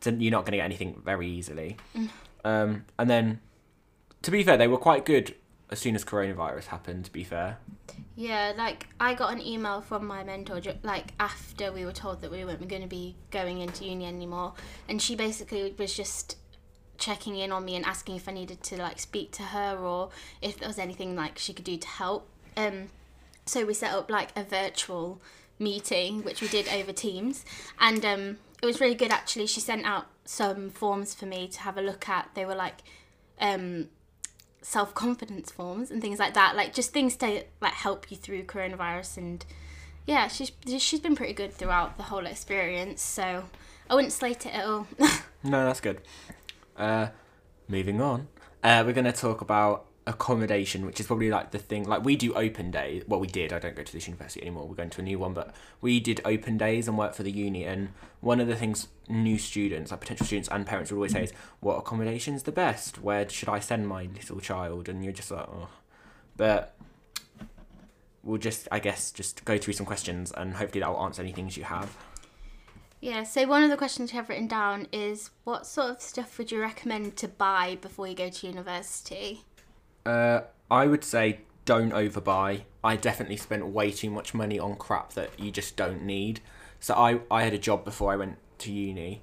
So 0.00 0.10
you're 0.10 0.30
not 0.30 0.44
going 0.44 0.52
to 0.52 0.58
get 0.58 0.64
anything 0.64 1.00
very 1.04 1.28
easily. 1.28 1.76
Mm. 1.96 2.08
Um, 2.44 2.84
and 2.98 3.08
then, 3.08 3.40
to 4.22 4.30
be 4.30 4.42
fair, 4.42 4.56
they 4.56 4.68
were 4.68 4.76
quite 4.76 5.04
good 5.06 5.34
as 5.70 5.78
soon 5.78 5.94
as 5.94 6.04
coronavirus 6.04 6.66
happened. 6.66 7.06
To 7.06 7.12
be 7.12 7.24
fair, 7.24 7.58
yeah. 8.14 8.52
Like 8.56 8.86
I 9.00 9.14
got 9.14 9.32
an 9.32 9.40
email 9.40 9.80
from 9.80 10.06
my 10.06 10.22
mentor, 10.24 10.60
like 10.82 11.12
after 11.18 11.72
we 11.72 11.84
were 11.84 11.92
told 11.92 12.20
that 12.20 12.30
we 12.30 12.44
weren't 12.44 12.68
going 12.68 12.82
to 12.82 12.88
be 12.88 13.16
going 13.30 13.60
into 13.60 13.84
uni 13.84 14.04
anymore, 14.06 14.52
and 14.88 15.00
she 15.00 15.16
basically 15.16 15.74
was 15.78 15.94
just 15.94 16.36
checking 16.98 17.36
in 17.36 17.52
on 17.52 17.64
me 17.64 17.76
and 17.76 17.84
asking 17.84 18.16
if 18.16 18.28
I 18.28 18.32
needed 18.32 18.62
to 18.64 18.76
like 18.76 18.98
speak 18.98 19.32
to 19.32 19.42
her 19.42 19.76
or 19.76 20.10
if 20.40 20.58
there 20.58 20.68
was 20.68 20.78
anything 20.78 21.16
like 21.16 21.38
she 21.38 21.52
could 21.52 21.64
do 21.64 21.76
to 21.76 21.88
help. 21.88 22.28
Um, 22.56 22.88
so 23.46 23.64
we 23.64 23.74
set 23.74 23.92
up 23.92 24.10
like 24.10 24.30
a 24.36 24.44
virtual 24.44 25.20
meeting, 25.58 26.22
which 26.22 26.40
we 26.40 26.48
did 26.48 26.68
over 26.68 26.92
Teams, 26.92 27.44
and 27.78 28.04
um, 28.04 28.38
it 28.62 28.66
was 28.66 28.80
really 28.80 28.94
good 28.94 29.10
actually. 29.10 29.46
She 29.46 29.60
sent 29.60 29.84
out 29.84 30.06
some 30.24 30.70
forms 30.70 31.14
for 31.14 31.26
me 31.26 31.48
to 31.48 31.60
have 31.60 31.76
a 31.76 31.82
look 31.82 32.08
at. 32.08 32.30
They 32.34 32.44
were 32.44 32.54
like 32.54 32.82
um, 33.40 33.88
self 34.62 34.94
confidence 34.94 35.50
forms 35.50 35.90
and 35.90 36.00
things 36.00 36.18
like 36.18 36.34
that, 36.34 36.56
like 36.56 36.72
just 36.72 36.92
things 36.92 37.16
to 37.16 37.44
like 37.60 37.74
help 37.74 38.10
you 38.10 38.16
through 38.16 38.44
coronavirus. 38.44 39.18
And 39.18 39.44
yeah, 40.06 40.28
she's 40.28 40.52
she's 40.78 41.00
been 41.00 41.16
pretty 41.16 41.34
good 41.34 41.52
throughout 41.52 41.96
the 41.96 42.04
whole 42.04 42.26
experience. 42.26 43.02
So 43.02 43.44
I 43.88 43.94
wouldn't 43.94 44.12
slate 44.12 44.46
it 44.46 44.54
at 44.54 44.64
all. 44.64 44.86
no, 45.42 45.66
that's 45.66 45.80
good. 45.80 46.00
Uh, 46.76 47.08
moving 47.68 48.00
on, 48.00 48.28
uh, 48.62 48.82
we're 48.86 48.92
going 48.92 49.04
to 49.04 49.12
talk 49.12 49.40
about 49.40 49.86
accommodation, 50.06 50.84
which 50.84 51.00
is 51.00 51.06
probably 51.06 51.30
like 51.30 51.50
the 51.50 51.58
thing. 51.58 51.84
Like 51.84 52.04
we 52.04 52.16
do 52.16 52.34
open 52.34 52.70
day. 52.70 53.02
Well, 53.06 53.20
we 53.20 53.26
did. 53.26 53.52
I 53.52 53.58
don't 53.58 53.74
go 53.74 53.82
to 53.82 53.92
this 53.92 54.06
university 54.06 54.42
anymore. 54.42 54.66
We're 54.66 54.74
going 54.74 54.90
to 54.90 55.00
a 55.00 55.04
new 55.04 55.18
one, 55.18 55.34
but 55.34 55.54
we 55.80 56.00
did 56.00 56.20
open 56.24 56.58
days 56.58 56.88
and 56.88 56.98
work 56.98 57.14
for 57.14 57.22
the 57.22 57.30
uni. 57.30 57.64
And 57.64 57.90
one 58.20 58.40
of 58.40 58.48
the 58.48 58.56
things 58.56 58.88
new 59.08 59.38
students, 59.38 59.90
like 59.90 60.00
potential 60.00 60.26
students 60.26 60.48
and 60.50 60.66
parents, 60.66 60.90
would 60.90 60.98
always 60.98 61.12
say 61.12 61.24
is, 61.24 61.32
"What 61.60 61.76
accommodation's 61.76 62.42
the 62.42 62.52
best? 62.52 63.00
Where 63.00 63.28
should 63.28 63.48
I 63.48 63.60
send 63.60 63.88
my 63.88 64.08
little 64.14 64.40
child?" 64.40 64.88
And 64.88 65.02
you're 65.02 65.12
just 65.12 65.30
like, 65.30 65.48
"Oh," 65.48 65.68
but 66.36 66.74
we'll 68.22 68.38
just, 68.38 68.66
I 68.72 68.78
guess, 68.78 69.10
just 69.12 69.44
go 69.44 69.58
through 69.58 69.74
some 69.74 69.86
questions 69.86 70.32
and 70.32 70.54
hopefully 70.54 70.80
that 70.80 70.88
will 70.88 71.04
answer 71.04 71.22
any 71.22 71.32
things 71.32 71.56
you 71.56 71.64
have. 71.64 71.96
Yeah, 73.04 73.24
so 73.24 73.46
one 73.46 73.62
of 73.62 73.68
the 73.68 73.76
questions 73.76 74.12
you 74.12 74.16
have 74.16 74.30
written 74.30 74.48
down 74.48 74.88
is 74.90 75.28
what 75.44 75.66
sort 75.66 75.90
of 75.90 76.00
stuff 76.00 76.38
would 76.38 76.50
you 76.50 76.58
recommend 76.58 77.18
to 77.18 77.28
buy 77.28 77.76
before 77.82 78.08
you 78.08 78.14
go 78.14 78.30
to 78.30 78.46
university? 78.46 79.42
Uh, 80.06 80.40
I 80.70 80.86
would 80.86 81.04
say 81.04 81.40
don't 81.66 81.92
overbuy. 81.92 82.62
I 82.82 82.96
definitely 82.96 83.36
spent 83.36 83.66
way 83.66 83.90
too 83.90 84.08
much 84.08 84.32
money 84.32 84.58
on 84.58 84.76
crap 84.76 85.12
that 85.12 85.38
you 85.38 85.50
just 85.50 85.76
don't 85.76 86.02
need. 86.02 86.40
So 86.80 86.94
I, 86.94 87.20
I 87.30 87.42
had 87.42 87.52
a 87.52 87.58
job 87.58 87.84
before 87.84 88.10
I 88.10 88.16
went 88.16 88.38
to 88.60 88.72
uni 88.72 89.20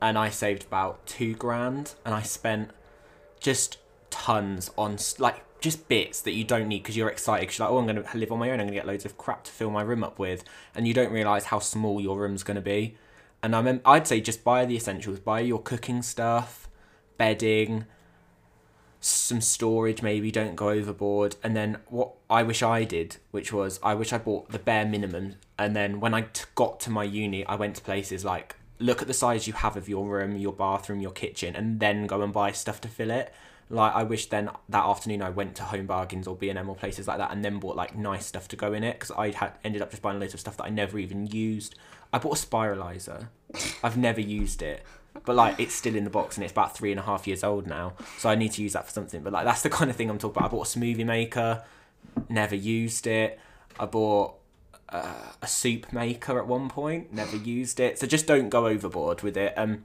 and 0.00 0.16
I 0.16 0.30
saved 0.30 0.62
about 0.62 1.04
two 1.04 1.34
grand 1.34 1.96
and 2.04 2.14
I 2.14 2.22
spent 2.22 2.70
just 3.40 3.78
tons 4.08 4.70
on 4.78 4.98
like 5.18 5.42
just 5.60 5.88
bits 5.88 6.20
that 6.20 6.34
you 6.34 6.44
don't 6.44 6.68
need 6.68 6.84
because 6.84 6.96
you're 6.96 7.08
excited 7.08 7.40
because 7.40 7.58
you're 7.58 7.66
like, 7.66 7.74
oh, 7.74 7.78
I'm 7.78 7.86
going 7.86 8.04
to 8.04 8.16
live 8.16 8.30
on 8.30 8.38
my 8.38 8.50
own. 8.50 8.60
I'm 8.60 8.66
going 8.66 8.68
to 8.68 8.74
get 8.74 8.86
loads 8.86 9.04
of 9.04 9.18
crap 9.18 9.42
to 9.42 9.50
fill 9.50 9.70
my 9.70 9.82
room 9.82 10.04
up 10.04 10.16
with. 10.16 10.44
And 10.76 10.86
you 10.86 10.94
don't 10.94 11.10
realize 11.10 11.46
how 11.46 11.58
small 11.58 12.00
your 12.00 12.20
room's 12.20 12.44
going 12.44 12.54
to 12.54 12.60
be. 12.60 12.96
And 13.42 13.54
I 13.54 13.62
mem- 13.62 13.82
I'd 13.84 14.06
say 14.06 14.20
just 14.20 14.44
buy 14.44 14.64
the 14.64 14.76
essentials, 14.76 15.20
buy 15.20 15.40
your 15.40 15.60
cooking 15.60 16.02
stuff, 16.02 16.68
bedding, 17.16 17.84
some 19.06 19.40
storage 19.40 20.02
maybe 20.02 20.30
don't 20.30 20.56
go 20.56 20.70
overboard. 20.70 21.36
And 21.42 21.56
then 21.56 21.78
what 21.88 22.12
i 22.28 22.42
wish 22.42 22.62
i 22.62 22.82
did 22.84 23.16
which 23.30 23.52
was 23.52 23.78
i 23.82 23.94
wish 23.94 24.12
i 24.12 24.18
bought 24.18 24.50
the 24.50 24.58
bare 24.58 24.86
minimum. 24.86 25.36
And 25.58 25.74
then 25.76 26.00
when 26.00 26.12
I 26.12 26.22
t- 26.22 26.44
got 26.54 26.80
to 26.80 26.90
my 26.90 27.04
uni 27.04 27.44
i 27.46 27.54
went 27.54 27.76
to 27.76 27.82
places 27.82 28.24
like 28.24 28.56
look 28.78 29.00
at 29.00 29.08
the 29.08 29.14
size 29.14 29.46
you 29.46 29.54
have 29.54 29.76
of 29.76 29.88
your 29.88 30.06
room 30.06 30.36
your 30.36 30.52
bathroom 30.52 31.00
your 31.00 31.12
kitchen 31.12 31.54
and 31.56 31.80
then 31.80 32.06
go 32.06 32.20
and 32.22 32.32
buy 32.32 32.52
stuff 32.52 32.80
to 32.82 32.88
fill 32.88 33.10
it. 33.10 33.32
Like 33.70 33.94
i 33.94 34.02
wish 34.02 34.26
then 34.26 34.50
that 34.68 34.84
afternoon 34.84 35.22
i 35.22 35.30
went 35.30 35.54
to 35.56 35.62
home 35.62 35.86
bargains 35.86 36.26
or 36.26 36.34
b&m 36.36 36.68
or 36.68 36.74
places 36.74 37.06
like 37.06 37.18
that 37.18 37.30
and 37.30 37.44
then 37.44 37.58
bought 37.58 37.76
like 37.76 37.96
nice 37.96 38.26
stuff 38.26 38.48
to 38.48 38.56
go 38.56 38.72
in 38.72 38.82
it. 38.82 38.94
Because 38.94 39.12
i 39.12 39.30
had 39.30 39.52
ended 39.62 39.82
up 39.82 39.90
just 39.90 40.02
buying 40.02 40.18
loads 40.18 40.34
of 40.34 40.40
stuff 40.40 40.56
that 40.56 40.64
i 40.64 40.70
never 40.70 40.98
even 40.98 41.26
used 41.26 41.76
i 42.12 42.18
bought 42.18 42.42
a 42.42 42.46
spiralizer. 42.46 43.28
I've 43.82 43.96
never 43.96 44.20
used 44.20 44.62
it 44.62 44.82
but 45.24 45.36
like 45.36 45.58
it's 45.58 45.74
still 45.74 45.94
in 45.94 46.04
the 46.04 46.10
box 46.10 46.36
and 46.36 46.44
it's 46.44 46.52
about 46.52 46.76
three 46.76 46.90
and 46.90 47.00
a 47.00 47.02
half 47.02 47.26
years 47.26 47.42
old 47.42 47.66
now 47.66 47.94
so 48.18 48.28
i 48.28 48.34
need 48.34 48.52
to 48.52 48.62
use 48.62 48.74
that 48.74 48.84
for 48.86 48.92
something. 48.92 49.22
But 49.22 49.32
like 49.32 49.44
that's 49.44 49.62
the 49.62 49.70
kind 49.70 49.90
of 49.90 49.96
thing 49.96 50.10
i'm 50.10 50.18
talking 50.18 50.38
about. 50.38 50.50
I 50.50 50.52
bought 50.52 50.74
a 50.74 50.78
smoothie 50.78 51.06
maker 51.06 51.62
never 52.28 52.54
used 52.54 53.06
it. 53.06 53.38
I 53.78 53.86
bought 53.86 54.34
uh, 54.88 55.32
a 55.42 55.46
soup 55.46 55.92
maker 55.92 56.38
at 56.38 56.46
one 56.46 56.68
point 56.68 57.12
never 57.12 57.36
used 57.36 57.80
it. 57.80 57.98
So 57.98 58.06
just 58.06 58.26
don't 58.26 58.48
go 58.48 58.66
overboard 58.66 59.22
with 59.22 59.36
it. 59.36 59.54
Um 59.56 59.84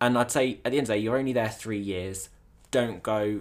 and 0.00 0.18
i'd 0.18 0.30
say 0.30 0.60
at 0.64 0.72
the 0.72 0.78
end 0.78 0.84
of 0.84 0.88
the 0.88 0.94
day 0.94 0.98
you're 0.98 1.18
only 1.18 1.32
there 1.32 1.48
three 1.48 1.78
years. 1.78 2.28
Don't 2.70 3.02
go 3.02 3.40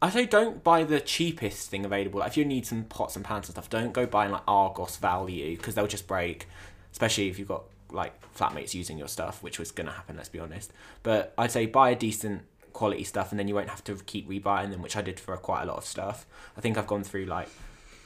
I 0.00 0.10
say 0.10 0.26
don't 0.26 0.64
buy 0.64 0.82
the 0.82 1.00
cheapest 1.00 1.70
thing 1.70 1.84
available. 1.84 2.20
Like 2.20 2.30
if 2.30 2.36
you 2.36 2.44
need 2.44 2.66
some 2.66 2.84
pots 2.84 3.14
and 3.14 3.24
pans 3.24 3.46
and 3.46 3.54
stuff, 3.54 3.70
don't 3.70 3.92
go 3.92 4.04
buying 4.04 4.32
like 4.32 4.42
Argos 4.48 4.96
value 4.96 5.56
because 5.56 5.76
they'll 5.76 5.86
just 5.86 6.08
break. 6.08 6.48
Especially 6.92 7.28
if 7.28 7.38
you've 7.38 7.48
got 7.48 7.64
like 7.90 8.14
flatmates 8.34 8.74
using 8.74 8.98
your 8.98 9.08
stuff, 9.08 9.42
which 9.42 9.58
was 9.58 9.70
gonna 9.70 9.92
happen. 9.92 10.16
Let's 10.16 10.28
be 10.28 10.38
honest. 10.38 10.72
But 11.02 11.34
I'd 11.36 11.50
say 11.50 11.66
buy 11.66 11.90
a 11.90 11.96
decent 11.96 12.42
quality 12.72 13.04
stuff, 13.04 13.30
and 13.30 13.38
then 13.38 13.48
you 13.48 13.54
won't 13.54 13.68
have 13.68 13.84
to 13.84 13.96
keep 14.06 14.28
rebuying 14.28 14.70
them, 14.70 14.82
which 14.82 14.96
I 14.96 15.02
did 15.02 15.20
for 15.20 15.36
quite 15.36 15.62
a 15.62 15.66
lot 15.66 15.76
of 15.76 15.84
stuff. 15.84 16.26
I 16.56 16.60
think 16.60 16.78
I've 16.78 16.86
gone 16.86 17.04
through 17.04 17.26
like 17.26 17.48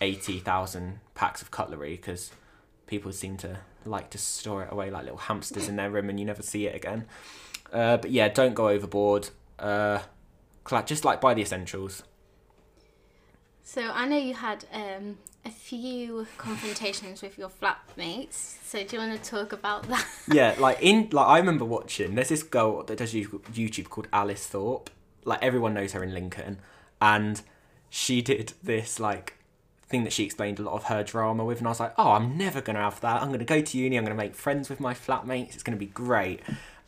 eighty 0.01 0.39
thousand 0.39 1.01
packs 1.15 1.43
of 1.43 1.51
cutlery 1.51 1.97
because 1.97 2.31
people 2.87 3.13
seem 3.13 3.37
to 3.39 3.59
like 3.85 4.11
to 4.11 4.19
store 4.19 4.65
it 4.65 4.73
away 4.73 4.91
like 4.91 5.05
little 5.05 5.19
hamsters 5.19 5.69
in 5.69 5.77
their 5.77 5.91
room, 5.91 6.09
and 6.09 6.19
you 6.19 6.27
never 6.27 6.43
see 6.43 6.67
it 6.67 6.75
again. 6.75 7.07
Uh, 7.73 7.97
but 7.97 8.11
yeah, 8.11 8.29
don't 8.29 8.55
go 8.55 8.69
overboard. 8.69 9.29
Uh, 9.59 10.01
just 10.85 11.05
like 11.05 11.21
buy 11.21 11.35
the 11.35 11.43
essentials. 11.43 12.03
So 13.67 13.83
I 13.83 14.07
know 14.07 14.17
you 14.17 14.33
had 14.33 14.65
um, 14.73 15.19
a 15.45 15.51
few 15.51 16.29
confrontations 16.39 17.21
with 17.21 17.37
your 17.37 17.51
flatmates. 17.51 18.55
So 18.63 18.85
do 18.85 18.95
you 18.95 19.03
want 19.03 19.21
to 19.21 19.29
talk 19.29 19.53
about 19.53 19.89
that? 19.89 20.07
yeah, 20.33 20.55
like 20.57 20.79
in 20.81 21.09
like 21.11 21.27
I 21.27 21.39
remember 21.39 21.65
watching. 21.65 22.15
There's 22.15 22.29
this 22.29 22.45
girl 22.45 22.85
that 22.85 22.97
does 22.97 23.13
YouTube 23.13 23.89
called 23.89 24.07
Alice 24.13 24.47
Thorpe. 24.47 24.89
Like 25.25 25.43
everyone 25.43 25.75
knows 25.75 25.95
her 25.95 26.05
in 26.05 26.15
Lincoln, 26.15 26.59
and 27.03 27.43
she 27.91 28.23
did 28.23 28.53
this 28.63 29.01
like 29.01 29.35
thing 29.89 30.05
that 30.05 30.13
she 30.13 30.23
explained 30.23 30.61
a 30.61 30.63
lot 30.63 30.75
of 30.75 30.85
her 30.85 31.03
drama 31.03 31.45
with, 31.45 31.59
and 31.59 31.67
I 31.67 31.71
was 31.71 31.81
like, 31.81 31.95
oh, 31.99 32.13
I'm 32.13 32.39
never 32.39 32.61
gonna 32.61 32.79
have 32.79 33.01
that. 33.01 33.21
I'm 33.21 33.33
gonna 33.33 33.45
go 33.45 33.61
to 33.61 33.79
uni. 33.79 33.97
I'm 33.97 34.05
gonna 34.05 34.15
make 34.15 34.37
friends 34.37 34.69
with 34.69 34.79
my 34.79 34.95
flatmates. 34.95 35.55
It's 35.55 35.65
gonna 35.65 35.77
be 35.77 35.87
great. 35.87 36.39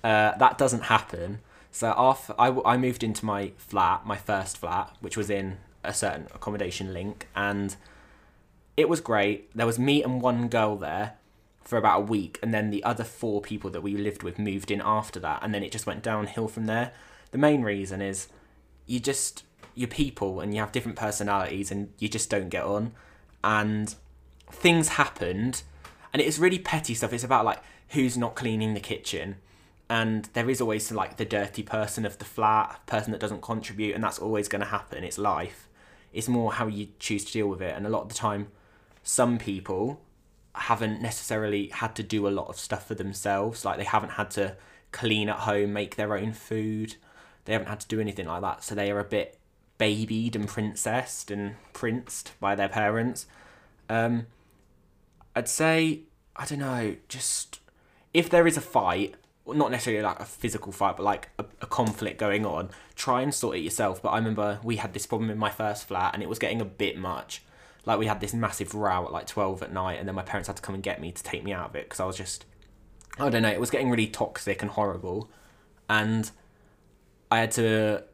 Uh, 0.05 0.39
that 0.39 0.59
doesn't 0.59 0.83
happen. 0.83 1.41
So 1.73 1.93
after 1.97 2.37
I, 2.39 2.57
I 2.65 2.77
moved 2.77 3.03
into 3.03 3.25
my 3.27 3.51
flat, 3.57 4.07
my 4.07 4.17
first 4.17 4.59
flat, 4.59 4.97
which 5.01 5.17
was 5.17 5.29
in 5.29 5.59
a 5.89 5.95
certain 5.95 6.29
accommodation 6.35 6.93
link, 6.93 7.29
and 7.35 7.77
it 8.77 8.89
was 8.89 9.01
great. 9.01 9.55
There 9.57 9.67
was 9.67 9.79
me 9.79 10.03
and 10.03 10.21
one 10.21 10.49
girl 10.49 10.77
there 10.77 11.15
for 11.65 11.77
about 11.77 12.01
a 12.01 12.05
week, 12.05 12.39
and 12.43 12.55
then 12.55 12.71
the 12.71 12.85
other 12.85 13.05
four 13.05 13.41
people 13.41 13.71
that 13.71 13.83
we 13.83 13.97
lived 13.97 14.23
with 14.23 14.39
moved 14.39 14.71
in 14.71 14.81
after 14.83 15.21
that, 15.21 15.41
and 15.43 15.53
then 15.55 15.63
it 15.63 15.73
just 15.73 15.87
went 15.87 16.03
downhill 16.03 16.49
from 16.49 16.67
there. 16.67 16.93
The 17.31 17.39
main 17.39 17.63
reason 17.63 18.01
is 18.01 18.29
you 18.87 19.01
just 19.01 19.45
you're 19.75 19.87
people 19.87 20.41
and 20.41 20.55
you 20.55 20.61
have 20.61 20.73
different 20.73 20.97
personalities 20.97 21.71
and 21.71 21.93
you 21.99 22.09
just 22.09 22.31
don't 22.31 22.49
get 22.49 22.65
on, 22.65 22.93
and 23.45 23.95
things 24.51 24.89
happened, 24.89 25.63
and 26.13 26.23
it's 26.23 26.39
really 26.39 26.59
petty 26.59 26.95
stuff. 26.95 27.13
It's 27.13 27.25
about 27.25 27.45
like 27.45 27.63
who's 27.91 28.17
not 28.17 28.35
cleaning 28.35 28.75
the 28.75 28.81
kitchen, 28.81 29.37
and 29.91 30.29
there 30.33 30.49
is 30.49 30.61
always 30.61 30.91
like 30.91 31.17
the 31.17 31.25
dirty 31.25 31.63
person 31.63 32.07
of 32.07 32.19
the 32.19 32.25
flat, 32.25 32.81
person 32.87 33.13
that 33.13 33.21
doesn't 33.21 33.43
contribute, 33.43 33.95
and 33.95 34.03
that's 34.03 34.19
always 34.19 34.49
going 34.49 34.61
to 34.63 34.69
happen. 34.69 35.05
It's 35.05 35.19
life. 35.19 35.68
It's 36.13 36.29
more 36.29 36.53
how 36.53 36.67
you 36.67 36.89
choose 36.99 37.25
to 37.27 37.33
deal 37.33 37.49
with 37.49 37.63
it, 37.63 37.77
and 37.77 37.87
a 37.87 37.91
lot 37.91 38.03
of 38.03 38.09
the 38.09 38.15
time, 38.15 38.49
some 39.03 39.39
people 39.39 40.01
haven't 40.55 41.01
necessarily 41.01 41.69
had 41.69 41.95
to 41.97 42.03
do 42.03 42.27
a 42.27 42.31
lot 42.31 42.49
of 42.49 42.59
stuff 42.59 42.87
for 42.87 42.95
themselves. 42.95 43.65
Like 43.65 43.79
they 43.79 43.85
haven't 43.85 44.13
had 44.13 44.31
to 44.33 44.57
clean 44.93 45.29
at 45.29 45.41
home, 45.41 45.73
make 45.73 45.97
their 45.97 46.17
own 46.17 46.33
food. 46.33 46.97
They 47.45 47.53
haven't 47.53 47.69
had 47.69 47.81
to 47.81 47.89
do 47.89 48.01
anything 48.01 48.27
like 48.27 48.43
that. 48.43 48.65
So 48.65 48.75
they 48.75 48.91
are 48.91 48.99
a 48.99 49.05
bit 49.05 49.39
babied 49.79 50.35
and 50.35 50.49
princessed 50.49 51.31
and 51.31 51.55
princed 51.73 52.33
by 52.41 52.55
their 52.55 52.69
parents. 52.69 53.27
Um, 53.89 54.27
I'd 55.35 55.49
say, 55.49 56.01
I 56.37 56.45
don't 56.45 56.59
know, 56.59 56.97
just 57.09 57.61
if 58.13 58.29
there 58.29 58.47
is 58.47 58.57
a 58.57 58.61
fight, 58.61 59.15
not 59.57 59.71
necessarily 59.71 60.03
like 60.03 60.21
a 60.21 60.25
physical 60.25 60.73
fight, 60.73 60.97
but 60.97 61.05
like 61.05 61.31
a, 61.39 61.45
a 61.61 61.67
conflict 61.67 62.19
going 62.19 62.45
on, 62.45 62.71
try 62.95 63.23
and 63.23 63.35
sort 63.35 63.57
it 63.57 63.61
yourself. 63.61 64.03
But 64.03 64.11
I 64.11 64.19
remember 64.19 64.61
we 64.63 64.77
had 64.77 64.93
this 64.93 65.07
problem 65.07 65.31
in 65.31 65.39
my 65.39 65.51
first 65.51 65.87
flat 65.87 66.15
and 66.15 66.23
it 66.23 66.29
was 66.29 66.39
getting 66.39 66.61
a 66.61 66.65
bit 66.65 66.99
much. 66.99 67.43
Like 67.85 67.99
we 67.99 68.07
had 68.07 68.21
this 68.21 68.35
massive 68.35 68.75
row 68.75 69.05
at 69.05 69.13
like 69.13 69.27
12 69.27 69.63
at 69.63 69.73
night 69.73 69.99
and 69.99 70.07
then 70.07 70.15
my 70.15 70.23
parents 70.23 70.49
had 70.49 70.57
to 70.57 70.63
come 70.63 70.75
and 70.75 70.85
get 70.85 71.01
me 71.01 71.13
to 71.13 71.23
take 71.23 71.45
me 71.45 71.53
out 71.53 71.71
of 71.71 71.77
it 71.77 71.87
because 71.87 72.01
I 72.01 72.05
was 72.05 72.17
just, 72.17 72.45
I 73.19 73.29
don't 73.31 73.43
know, 73.43 73.49
it 73.49 73.61
was 73.61 73.71
getting 73.71 73.91
really 73.91 74.07
toxic 74.07 74.61
and 74.63 74.71
horrible. 74.71 75.31
And 75.89 76.31
I 77.31 77.39
had 77.39 77.51
to 77.53 78.05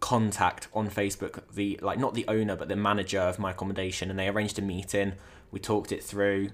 contact 0.00 0.68
on 0.72 0.88
Facebook 0.88 1.42
the 1.52 1.76
like 1.82 1.98
not 1.98 2.14
the 2.14 2.24
owner 2.28 2.54
but 2.54 2.68
the 2.68 2.76
manager 2.76 3.18
of 3.18 3.36
my 3.36 3.50
accommodation 3.50 4.10
and 4.10 4.18
they 4.18 4.28
arranged 4.28 4.58
a 4.58 4.62
meeting. 4.62 5.14
We 5.50 5.60
talked 5.60 5.92
it 5.92 6.02
through. 6.02 6.50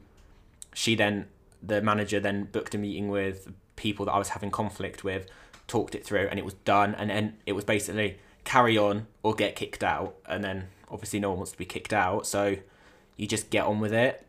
She 0.72 0.94
then 0.94 1.28
the 1.62 1.80
manager 1.80 2.20
then 2.20 2.44
booked 2.44 2.74
a 2.74 2.78
meeting 2.78 3.08
with 3.08 3.52
people 3.76 4.06
that 4.06 4.12
I 4.12 4.18
was 4.18 4.30
having 4.30 4.50
conflict 4.50 5.04
with, 5.04 5.26
talked 5.66 5.94
it 5.94 6.04
through 6.04 6.28
and 6.28 6.38
it 6.38 6.44
was 6.44 6.54
done 6.54 6.94
and 6.94 7.10
then 7.10 7.36
it 7.46 7.52
was 7.52 7.64
basically 7.64 8.18
carry 8.44 8.76
on 8.76 9.06
or 9.22 9.34
get 9.34 9.56
kicked 9.56 9.82
out 9.82 10.16
and 10.26 10.44
then 10.44 10.68
obviously 10.90 11.18
no 11.18 11.30
one 11.30 11.38
wants 11.38 11.52
to 11.52 11.58
be 11.58 11.64
kicked 11.64 11.92
out 11.94 12.26
so 12.26 12.56
you 13.16 13.26
just 13.26 13.50
get 13.50 13.64
on 13.64 13.80
with 13.80 13.92
it. 13.92 14.26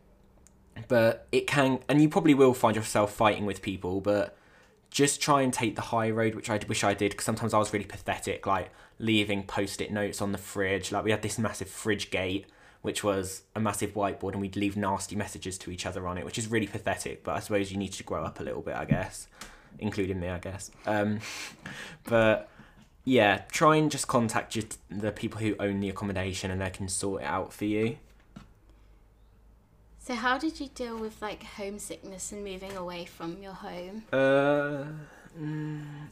But 0.88 1.28
it 1.32 1.48
can 1.48 1.80
and 1.90 2.02
you 2.02 2.10
probably 2.10 2.34
will 2.34 2.54
find 2.54 2.76
yourself 2.76 3.14
fighting 3.14 3.46
with 3.46 3.62
people 3.62 4.02
but 4.02 4.38
just 4.96 5.20
try 5.20 5.42
and 5.42 5.52
take 5.52 5.76
the 5.76 5.82
high 5.82 6.10
road, 6.10 6.36
which 6.36 6.50
I 6.50 6.58
wish 6.70 6.82
I 6.82 6.94
did, 6.94 7.12
because 7.12 7.26
sometimes 7.26 7.54
I 7.54 7.58
was 7.58 7.74
really 7.74 7.84
pathetic, 7.84 8.48
like 8.48 8.70
leaving 8.98 9.44
post-it 9.44 9.92
notes 9.92 10.22
on 10.22 10.32
the 10.32 10.38
fridge. 10.38 10.90
Like 10.90 11.04
we 11.04 11.12
had 11.12 11.22
this 11.22 11.38
massive 11.38 11.68
fridge 11.68 12.12
gate, 12.12 12.46
which 12.86 13.04
was 13.04 13.42
a 13.56 13.60
massive 13.60 13.94
whiteboard, 13.94 14.34
and 14.34 14.42
we'd 14.42 14.56
leave 14.56 14.78
nasty 14.78 15.16
messages 15.16 15.58
to 15.58 15.72
each 15.72 15.86
other 15.86 16.08
on 16.08 16.18
it, 16.18 16.24
which 16.24 16.38
is 16.38 16.48
really 16.48 16.68
pathetic. 16.68 17.24
But 17.24 17.36
I 17.36 17.40
suppose 17.40 17.72
you 17.72 17.78
need 17.78 17.94
to 17.94 18.04
grow 18.04 18.24
up 18.24 18.40
a 18.40 18.44
little 18.44 18.62
bit, 18.62 18.76
I 18.76 18.86
guess, 18.86 19.28
including 19.80 20.20
me, 20.20 20.30
I 20.30 20.40
guess. 20.40 20.72
Um, 20.86 21.20
but 22.06 22.50
yeah, 23.04 23.42
try 23.52 23.76
and 23.76 23.92
just 23.92 24.08
contact 24.08 24.56
your, 24.56 24.66
the 24.90 25.12
people 25.12 25.40
who 25.40 25.56
own 25.60 25.80
the 25.80 25.90
accommodation, 25.90 26.52
and 26.52 26.62
they 26.62 26.70
can 26.70 26.88
sort 26.88 27.24
it 27.24 27.26
out 27.26 27.52
for 27.52 27.66
you. 27.66 27.98
So 30.00 30.14
how 30.14 30.38
did 30.38 30.60
you 30.60 30.68
deal 30.68 31.00
with 31.00 31.20
like 31.20 31.44
homesickness 31.44 32.32
and 32.32 32.44
moving 32.44 32.78
away 32.78 33.06
from 33.06 33.42
your 33.42 33.54
home? 33.54 34.04
Uh, 34.14 34.84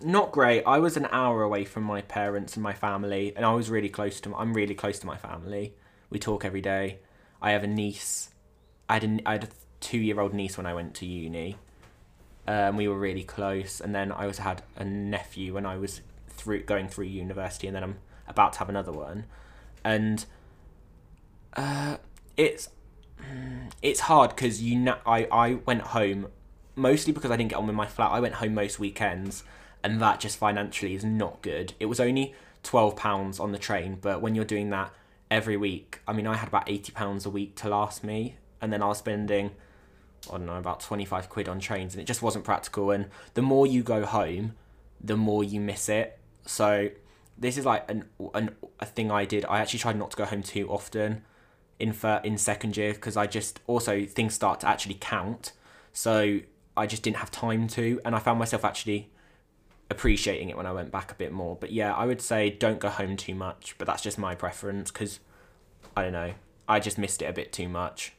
not 0.03 0.31
great. 0.31 0.63
I 0.65 0.79
was 0.79 0.97
an 0.97 1.07
hour 1.11 1.43
away 1.43 1.63
from 1.63 1.83
my 1.83 2.01
parents 2.01 2.55
and 2.55 2.63
my 2.63 2.73
family, 2.73 3.33
and 3.35 3.45
I 3.45 3.53
was 3.53 3.69
really 3.69 3.89
close 3.89 4.19
to. 4.21 4.35
I'm 4.35 4.55
really 4.55 4.73
close 4.73 4.97
to 4.99 5.05
my 5.05 5.17
family. 5.17 5.75
We 6.13 6.20
talk 6.20 6.46
every 6.46 6.62
day. 6.62 7.00
I 7.41 7.51
have 7.51 7.63
a 7.63 7.67
niece. 7.67 8.29
I 8.88 9.00
had 9.00 9.22
had 9.25 9.43
a 9.46 9.48
two-year-old 9.79 10.32
niece 10.32 10.58
when 10.58 10.67
I 10.67 10.75
went 10.75 10.93
to 10.98 11.08
uni. 11.08 11.58
Um, 12.48 12.77
we 12.77 12.88
were 12.88 13.00
really 13.00 13.24
close, 13.24 13.82
and 13.82 13.96
then 13.96 14.12
I 14.12 14.27
also 14.27 14.43
had 14.43 14.62
a 14.75 14.86
nephew 14.86 15.55
when 15.55 15.65
I 15.65 15.77
was 15.77 16.01
through 16.29 16.65
going 16.65 16.88
through 16.88 17.05
university, 17.05 17.65
and 17.65 17.75
then 17.75 17.84
I'm 17.84 17.98
about 18.27 18.53
to 18.53 18.60
have 18.60 18.70
another 18.70 18.91
one, 18.91 19.25
and 19.84 20.24
uh, 21.58 21.98
it's 22.38 22.70
mm, 23.20 23.72
it's 23.82 24.01
hard 24.01 24.36
because 24.36 24.62
you 24.62 24.77
know 24.77 24.98
I 25.08 25.25
I 25.32 25.53
went 25.65 25.82
home 25.82 26.27
mostly 26.75 27.12
because 27.12 27.32
I 27.32 27.38
didn't 27.38 27.50
get 27.50 27.58
on 27.58 27.65
with 27.65 27.75
my 27.75 27.88
flat. 27.88 28.12
I 28.12 28.20
went 28.20 28.36
home 28.36 28.53
most 28.53 28.77
weekends, 28.77 29.43
and 29.84 30.00
that 30.00 30.20
just 30.20 30.38
financially 30.38 30.93
is 30.93 31.03
not 31.03 31.41
good. 31.41 31.74
It 31.79 31.88
was 31.88 32.00
only 32.00 32.36
twelve 32.62 32.96
pounds 32.96 33.39
on 33.39 33.51
the 33.51 33.58
train, 33.58 33.98
but 34.00 34.22
when 34.22 34.36
you're 34.36 34.46
doing 34.46 34.70
that 34.70 34.91
every 35.33 35.57
week, 35.57 35.99
I 36.07 36.13
mean, 36.13 36.27
I 36.27 36.35
had 36.35 36.47
about 36.47 36.69
eighty 36.69 36.91
pounds 36.91 37.25
a 37.25 37.29
week 37.29 37.55
to 37.57 37.69
last 37.69 38.03
me, 38.03 38.37
and 38.61 38.71
then 38.71 38.81
I 38.81 38.87
was 38.87 38.99
spending. 38.99 39.51
I 40.29 40.37
don't 40.37 40.45
know, 40.45 40.55
about 40.55 40.79
25 40.79 41.27
quid 41.27 41.49
on 41.49 41.59
trains, 41.59 41.93
and 41.93 42.01
it 42.01 42.05
just 42.05 42.21
wasn't 42.21 42.45
practical. 42.45 42.91
And 42.91 43.07
the 43.33 43.41
more 43.41 43.67
you 43.67 43.83
go 43.83 44.05
home, 44.05 44.53
the 45.03 45.17
more 45.17 45.43
you 45.43 45.59
miss 45.59 45.89
it. 45.89 46.17
So, 46.45 46.91
this 47.37 47.57
is 47.57 47.65
like 47.65 47.91
an, 47.91 48.05
an 48.33 48.55
a 48.79 48.85
thing 48.85 49.11
I 49.11 49.25
did. 49.25 49.43
I 49.45 49.59
actually 49.59 49.79
tried 49.79 49.97
not 49.97 50.11
to 50.11 50.17
go 50.17 50.23
home 50.23 50.41
too 50.41 50.69
often 50.69 51.23
in 51.79 51.91
fir- 51.91 52.21
in 52.23 52.37
second 52.37 52.77
year 52.77 52.93
because 52.93 53.17
I 53.17 53.27
just 53.27 53.59
also 53.67 54.05
things 54.05 54.33
start 54.33 54.61
to 54.61 54.67
actually 54.67 54.97
count. 54.99 55.51
So 55.91 56.39
I 56.75 56.87
just 56.87 57.03
didn't 57.03 57.17
have 57.17 57.31
time 57.31 57.67
to, 57.69 57.99
and 58.05 58.15
I 58.15 58.19
found 58.19 58.39
myself 58.39 58.63
actually 58.63 59.11
appreciating 59.93 60.50
it 60.50 60.57
when 60.57 60.65
I 60.65 60.73
went 60.73 60.91
back 60.91 61.12
a 61.12 61.15
bit 61.15 61.31
more. 61.31 61.55
But 61.55 61.71
yeah, 61.71 61.93
I 61.93 62.05
would 62.05 62.21
say 62.21 62.50
don't 62.50 62.79
go 62.79 62.89
home 62.89 63.15
too 63.15 63.35
much, 63.35 63.75
but 63.77 63.88
that's 63.88 64.01
just 64.01 64.17
my 64.17 64.35
preference 64.35 64.91
because 64.91 65.19
I 65.95 66.03
don't 66.03 66.13
know, 66.13 66.33
I 66.67 66.79
just 66.79 66.97
missed 66.97 67.21
it 67.21 67.25
a 67.25 67.33
bit 67.33 67.53
too 67.53 67.69
much. 67.69 68.13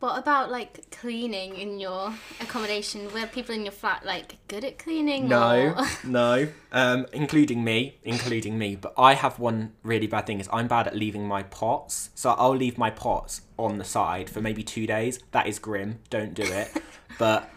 What 0.00 0.16
about 0.16 0.52
like 0.52 0.92
cleaning 0.92 1.56
in 1.56 1.80
your 1.80 2.14
accommodation? 2.40 3.12
Were 3.12 3.26
people 3.26 3.52
in 3.52 3.64
your 3.64 3.72
flat 3.72 4.06
like 4.06 4.36
good 4.46 4.64
at 4.64 4.78
cleaning? 4.78 5.26
No, 5.26 5.84
no, 6.04 6.46
um, 6.70 7.06
including 7.12 7.64
me, 7.64 7.98
including 8.04 8.56
me. 8.58 8.76
But 8.76 8.94
I 8.96 9.14
have 9.14 9.40
one 9.40 9.72
really 9.82 10.06
bad 10.06 10.26
thing 10.26 10.38
is 10.38 10.48
I'm 10.52 10.68
bad 10.68 10.86
at 10.86 10.94
leaving 10.94 11.26
my 11.26 11.42
pots. 11.42 12.10
So 12.14 12.30
I'll 12.30 12.54
leave 12.54 12.78
my 12.78 12.90
pots 12.90 13.40
on 13.58 13.78
the 13.78 13.84
side 13.84 14.30
for 14.30 14.40
maybe 14.40 14.62
two 14.62 14.86
days. 14.86 15.18
That 15.32 15.48
is 15.48 15.58
grim. 15.58 15.98
Don't 16.10 16.32
do 16.32 16.44
it. 16.44 16.80
but 17.18 17.50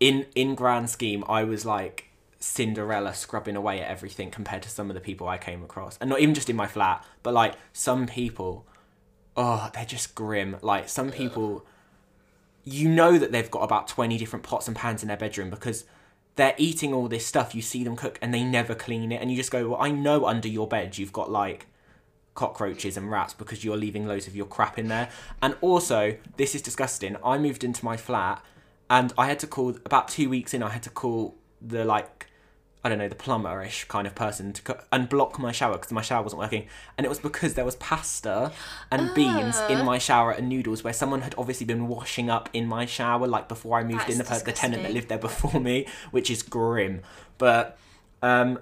in 0.00 0.26
in 0.34 0.56
grand 0.56 0.90
scheme, 0.90 1.22
I 1.28 1.44
was 1.44 1.64
like 1.64 2.10
Cinderella 2.44 3.14
scrubbing 3.14 3.56
away 3.56 3.80
at 3.80 3.90
everything 3.90 4.30
compared 4.30 4.62
to 4.62 4.68
some 4.68 4.90
of 4.90 4.94
the 4.94 5.00
people 5.00 5.28
I 5.28 5.38
came 5.38 5.62
across, 5.62 5.96
and 5.98 6.10
not 6.10 6.20
even 6.20 6.34
just 6.34 6.50
in 6.50 6.56
my 6.56 6.66
flat, 6.66 7.04
but 7.22 7.34
like 7.34 7.54
some 7.72 8.06
people. 8.06 8.66
Oh, 9.36 9.68
they're 9.74 9.84
just 9.84 10.14
grim. 10.14 10.58
Like 10.62 10.88
some 10.88 11.10
people 11.10 11.66
you 12.64 12.88
know 12.88 13.18
that 13.18 13.30
they've 13.30 13.50
got 13.50 13.60
about 13.60 13.86
20 13.88 14.16
different 14.16 14.42
pots 14.42 14.66
and 14.66 14.76
pans 14.76 15.02
in 15.02 15.08
their 15.08 15.16
bedroom 15.16 15.50
because 15.50 15.84
they're 16.36 16.54
eating 16.56 16.94
all 16.94 17.08
this 17.08 17.26
stuff. 17.26 17.54
You 17.54 17.62
see 17.62 17.84
them 17.84 17.94
cook 17.94 18.18
and 18.22 18.32
they 18.32 18.42
never 18.42 18.74
clean 18.74 19.12
it. 19.12 19.20
And 19.20 19.30
you 19.30 19.36
just 19.36 19.50
go 19.50 19.68
well 19.68 19.80
i 19.80 19.90
know 19.90 20.26
under 20.26 20.48
your 20.48 20.66
bed 20.66 20.98
you've 20.98 21.12
got 21.12 21.30
like 21.30 21.66
cockroaches 22.34 22.96
and 22.96 23.10
rats 23.10 23.32
because 23.34 23.64
you're 23.64 23.76
leaving 23.76 24.06
loads 24.06 24.26
of 24.26 24.34
your 24.34 24.46
crap 24.46 24.78
in 24.78 24.88
there. 24.88 25.10
And 25.42 25.56
also 25.60 26.16
this 26.36 26.54
is 26.54 26.62
disgusting. 26.62 27.16
I 27.24 27.38
moved 27.38 27.64
into 27.64 27.84
my 27.84 27.96
flat 27.96 28.42
and 28.90 29.12
i 29.16 29.26
had 29.26 29.38
to 29.38 29.46
call 29.46 29.70
about 29.86 30.08
two 30.08 30.28
weeks 30.28 30.52
in 30.52 30.62
i 30.62 30.68
had 30.68 30.82
to 30.82 30.90
call 30.90 31.34
the 31.62 31.86
like 31.86 32.26
I 32.84 32.90
don't 32.90 32.98
know, 32.98 33.08
the 33.08 33.14
plumber-ish 33.14 33.84
kind 33.84 34.06
of 34.06 34.14
person 34.14 34.52
to 34.52 34.62
co- 34.62 34.80
unblock 34.92 35.38
my 35.38 35.52
shower 35.52 35.72
because 35.72 35.90
my 35.90 36.02
shower 36.02 36.22
wasn't 36.22 36.40
working, 36.40 36.66
and 36.98 37.06
it 37.06 37.08
was 37.08 37.18
because 37.18 37.54
there 37.54 37.64
was 37.64 37.76
pasta 37.76 38.52
and 38.90 39.12
beans 39.14 39.58
in 39.70 39.84
my 39.86 39.96
shower 39.96 40.32
and 40.32 40.50
noodles 40.50 40.84
where 40.84 40.92
someone 40.92 41.22
had 41.22 41.34
obviously 41.38 41.64
been 41.64 41.88
washing 41.88 42.28
up 42.28 42.50
in 42.52 42.66
my 42.66 42.84
shower 42.84 43.26
like 43.26 43.48
before 43.48 43.78
I 43.78 43.84
moved 43.84 44.10
in. 44.10 44.18
The, 44.18 44.24
per- 44.24 44.38
the 44.44 44.52
tenant 44.52 44.82
that 44.82 44.92
lived 44.92 45.08
there 45.08 45.18
before 45.18 45.60
me, 45.60 45.86
which 46.10 46.30
is 46.30 46.42
grim. 46.42 47.00
But 47.38 47.78
um, 48.22 48.58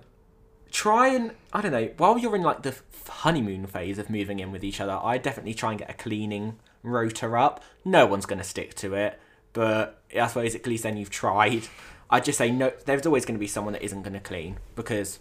try 0.71 1.09
and 1.09 1.33
I 1.53 1.61
don't 1.61 1.73
know 1.73 1.91
while 1.97 2.17
you're 2.17 2.37
in 2.37 2.43
like 2.43 2.63
the 2.63 2.75
honeymoon 3.09 3.67
phase 3.67 3.99
of 3.99 4.09
moving 4.09 4.39
in 4.39 4.53
with 4.53 4.63
each 4.63 4.81
other, 4.81 4.99
I 5.03 5.19
definitely 5.19 5.55
try 5.55 5.71
and 5.71 5.79
get 5.81 5.91
a 5.91 5.95
cleaning 5.95 6.59
rota 6.85 7.27
up. 7.37 7.63
No 7.85 8.07
one's 8.07 8.27
gonna 8.27 8.45
stick 8.45 8.75
to 8.77 8.95
it, 8.95 9.19
but 9.53 10.01
I 10.15 10.29
suppose 10.29 10.55
at 10.55 10.67
least 10.67 10.85
then 10.85 10.97
you've 10.97 11.11
tried. 11.11 11.65
I'd 12.13 12.25
just 12.25 12.37
say 12.37 12.51
no. 12.51 12.73
There's 12.85 13.07
always 13.07 13.25
going 13.25 13.37
to 13.37 13.41
be 13.41 13.47
someone 13.47 13.73
that 13.73 13.83
isn't 13.83 14.03
going 14.03 14.13
to 14.13 14.21
clean 14.21 14.59
because, 14.77 15.19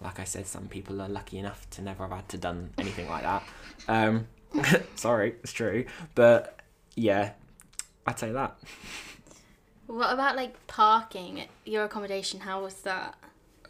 like 0.00 0.20
I 0.20 0.24
said, 0.24 0.46
some 0.46 0.68
people 0.68 1.02
are 1.02 1.08
lucky 1.08 1.36
enough 1.38 1.68
to 1.70 1.82
never 1.82 2.04
have 2.04 2.12
had 2.12 2.28
to 2.30 2.38
done 2.38 2.70
anything 2.78 3.08
like 3.08 3.24
that. 3.24 3.42
Um, 3.88 4.28
sorry, 4.94 5.34
it's 5.42 5.52
true, 5.52 5.84
but 6.14 6.60
yeah, 6.94 7.32
I'd 8.06 8.20
say 8.20 8.30
that. 8.30 8.56
What 9.88 10.12
about 10.12 10.36
like 10.36 10.66
parking 10.68 11.44
your 11.64 11.84
accommodation? 11.84 12.40
How 12.40 12.62
was 12.62 12.74
that? 12.82 13.16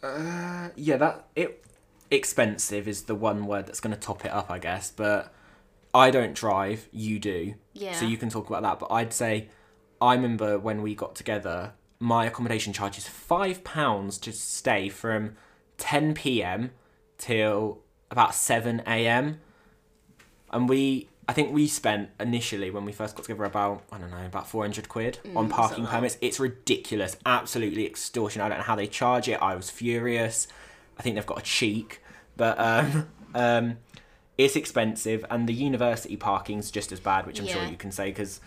Uh, 0.03 0.69
yeah, 0.75 0.97
that 0.97 1.27
it 1.35 1.65
expensive 2.11 2.87
is 2.87 3.03
the 3.03 3.15
one 3.15 3.47
word 3.47 3.65
that's 3.65 3.79
going 3.79 3.95
to 3.95 3.99
top 3.99 4.25
it 4.25 4.31
up, 4.31 4.51
I 4.51 4.59
guess. 4.59 4.91
But 4.91 5.33
I 5.91 6.11
don't 6.11 6.35
drive. 6.35 6.87
You 6.91 7.17
do. 7.17 7.55
Yeah. 7.73 7.93
So 7.93 8.05
you 8.05 8.17
can 8.17 8.29
talk 8.29 8.47
about 8.47 8.61
that. 8.61 8.77
But 8.79 8.93
I'd 8.93 9.11
say 9.11 9.49
I 9.99 10.13
remember 10.13 10.59
when 10.59 10.81
we 10.81 10.95
got 10.95 11.15
together, 11.15 11.73
my 11.99 12.25
accommodation 12.25 12.73
charge 12.73 12.97
is 12.97 13.07
five 13.07 13.63
pounds 13.63 14.17
to 14.19 14.31
stay 14.31 14.89
from 14.89 15.35
ten 15.77 16.13
p.m. 16.13 16.71
till 17.17 17.79
about 18.11 18.35
seven 18.35 18.81
a.m. 18.85 19.39
And 20.51 20.69
we, 20.69 21.09
I 21.27 21.33
think 21.33 21.53
we 21.53 21.67
spent 21.67 22.09
initially 22.19 22.69
when 22.71 22.85
we 22.85 22.91
first 22.91 23.15
got 23.15 23.23
together 23.25 23.43
about 23.43 23.83
I 23.91 23.97
don't 23.97 24.11
know 24.11 24.25
about 24.25 24.47
four 24.47 24.63
hundred 24.63 24.89
quid 24.89 25.19
on 25.35 25.49
parking 25.49 25.85
permits. 25.85 26.17
It's 26.21 26.39
ridiculous, 26.39 27.17
absolutely 27.25 27.85
extortion. 27.85 28.41
I 28.41 28.49
don't 28.49 28.59
know 28.59 28.63
how 28.63 28.75
they 28.75 28.87
charge 28.87 29.27
it. 29.27 29.41
I 29.41 29.55
was 29.55 29.69
furious. 29.69 30.47
I 30.97 31.03
think 31.03 31.15
they've 31.15 31.25
got 31.25 31.39
a 31.39 31.43
cheek, 31.43 32.01
but 32.37 32.59
um, 32.59 33.09
um, 33.35 33.77
it's 34.37 34.55
expensive, 34.55 35.25
and 35.29 35.47
the 35.49 35.53
university 35.53 36.15
parking's 36.15 36.69
just 36.69 36.91
as 36.91 36.99
bad, 36.99 37.25
which 37.25 37.39
I'm 37.39 37.47
sure 37.47 37.63
you 37.65 37.77
can 37.77 37.91
say 37.91 38.09
because 38.09 38.39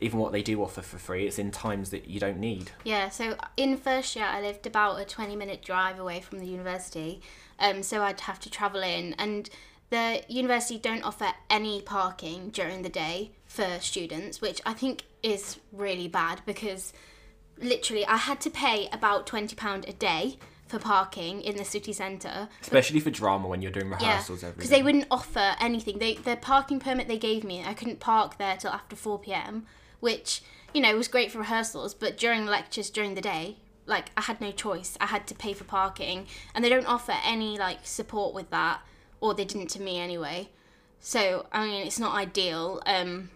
even 0.00 0.18
what 0.18 0.32
they 0.32 0.42
do 0.42 0.62
offer 0.62 0.82
for 0.82 0.98
free, 0.98 1.26
it's 1.26 1.38
in 1.38 1.50
times 1.50 1.90
that 1.90 2.08
you 2.08 2.20
don't 2.20 2.38
need. 2.38 2.70
Yeah, 2.84 3.08
so 3.08 3.36
in 3.56 3.76
first 3.76 4.16
year 4.16 4.26
I 4.26 4.40
lived 4.40 4.66
about 4.66 5.00
a 5.00 5.04
20 5.04 5.36
minute 5.36 5.62
drive 5.62 5.98
away 5.98 6.20
from 6.20 6.38
the 6.38 6.46
university. 6.46 7.20
Um, 7.58 7.82
so 7.82 8.02
I'd 8.02 8.20
have 8.20 8.38
to 8.40 8.50
travel 8.50 8.82
in 8.82 9.14
and 9.14 9.48
the 9.90 10.22
university 10.28 10.78
don't 10.78 11.04
offer 11.04 11.28
any 11.48 11.80
parking 11.80 12.50
during 12.50 12.82
the 12.82 12.88
day 12.88 13.30
for 13.46 13.78
students, 13.80 14.40
which 14.40 14.60
I 14.66 14.72
think 14.72 15.04
is 15.22 15.58
really 15.72 16.08
bad 16.08 16.42
because 16.44 16.92
literally 17.58 18.04
I 18.04 18.16
had 18.16 18.40
to 18.42 18.50
pay 18.50 18.88
about 18.92 19.26
£20 19.26 19.88
a 19.88 19.92
day 19.92 20.38
for 20.66 20.78
parking 20.78 21.40
in 21.40 21.56
the 21.56 21.64
city 21.64 21.92
centre. 21.92 22.48
Especially 22.60 23.00
for 23.00 23.10
drama 23.10 23.48
when 23.48 23.62
you're 23.62 23.70
doing 23.70 23.88
Yeah, 23.88 23.96
rehearsals 23.96 24.42
every 24.42 24.56
because 24.56 24.70
they 24.70 24.82
wouldn't 24.82 25.06
offer 25.10 25.54
anything. 25.60 25.98
They 25.98 26.14
the 26.14 26.36
parking 26.36 26.80
permit 26.80 27.08
they 27.08 27.18
gave 27.18 27.44
me, 27.44 27.64
I 27.64 27.74
couldn't 27.74 28.00
park 28.00 28.38
there 28.38 28.56
till 28.56 28.72
after 28.72 28.96
four 28.96 29.18
pm, 29.18 29.66
which 30.00 30.42
you 30.74 30.80
know 30.80 30.96
was 30.96 31.08
great 31.08 31.30
for 31.30 31.38
rehearsals. 31.38 31.94
But 31.94 32.16
during 32.16 32.46
lectures 32.46 32.90
during 32.90 33.14
the 33.14 33.20
day, 33.20 33.56
like 33.86 34.10
I 34.16 34.22
had 34.22 34.40
no 34.40 34.52
choice. 34.52 34.96
I 35.00 35.06
had 35.06 35.26
to 35.28 35.34
pay 35.34 35.52
for 35.52 35.64
parking, 35.64 36.26
and 36.54 36.64
they 36.64 36.68
don't 36.68 36.86
offer 36.86 37.14
any 37.24 37.58
like 37.58 37.80
support 37.86 38.34
with 38.34 38.50
that, 38.50 38.80
or 39.20 39.34
they 39.34 39.44
didn't 39.44 39.70
to 39.70 39.82
me 39.82 39.98
anyway. 39.98 40.50
So 41.00 41.46
I 41.52 41.66
mean, 41.66 41.86
it's 41.86 42.00
not 42.00 42.14
ideal. 42.14 42.82
Um, 42.86 43.30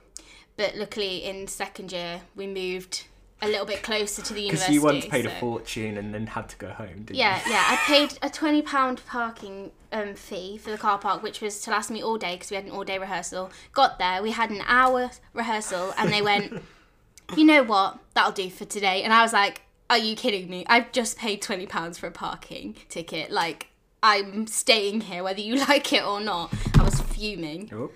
but 0.57 0.77
luckily 0.77 1.25
in 1.25 1.47
second 1.47 1.91
year 1.91 2.21
we 2.37 2.47
moved 2.47 3.07
a 3.43 3.49
little 3.49 3.67
bit 3.67 3.83
closer 3.83 4.23
to 4.23 4.35
the 4.35 4.41
university. 4.41 4.73
Because 4.73 4.75
you 4.75 4.83
once 4.83 5.07
paid 5.07 5.27
a 5.27 5.31
fortune 5.31 5.97
and 5.97 6.13
then 6.13 6.27
had 6.27 6.49
to 6.51 6.57
go 6.57 6.69
home, 6.71 7.05
didn't 7.05 7.17
yeah, 7.17 7.41
yeah. 7.49 7.65
I 7.69 7.77
paid 7.87 8.19
a 8.23 8.31
twenty 8.31 8.63
pound 8.63 9.05
parking 9.07 9.73
um, 9.93 10.15
fee 10.15 10.59
for 10.59 10.71
the 10.71 10.79
car 10.79 10.99
park, 10.99 11.23
which 11.23 11.41
was 11.41 11.61
to 11.63 11.71
last 11.71 11.91
me 11.91 12.03
all 12.03 12.19
day 12.19 12.35
because 12.35 12.51
we 12.51 12.57
had 12.57 12.65
an 12.65 12.71
all 12.71 12.85
day 12.85 12.99
rehearsal. 12.99 13.51
Got 13.73 13.99
there, 13.99 14.23
we 14.23 14.33
had 14.33 14.51
an 14.51 14.63
hour 14.67 15.11
rehearsal, 15.33 15.95
and 15.97 16.13
they 16.13 16.23
went, 16.23 16.63
"You 17.37 17.45
know 17.45 17.63
what? 17.63 17.99
That'll 18.15 18.33
do 18.33 18.51
for 18.51 18.65
today." 18.65 19.03
And 19.03 19.13
I 19.13 19.23
was 19.23 19.33
like, 19.33 19.63
"Are 19.89 19.99
you 19.99 20.17
kidding 20.17 20.49
me? 20.49 20.65
I've 20.69 20.93
just 20.93 21.17
paid 21.17 21.41
twenty 21.43 21.67
pounds 21.67 21.99
for 21.99 22.07
a 22.07 22.13
parking 22.13 22.77
ticket. 22.89 23.31
Like, 23.31 23.69
I'm 24.03 24.47
staying 24.47 25.03
here 25.03 25.23
whether 25.23 25.41
you 25.41 25.57
like 25.69 25.93
it 25.93 26.05
or 26.05 26.21
not." 26.21 26.53
I 26.79 26.83
was 26.83 27.01
fuming. 27.01 27.71
Oh. 27.73 27.91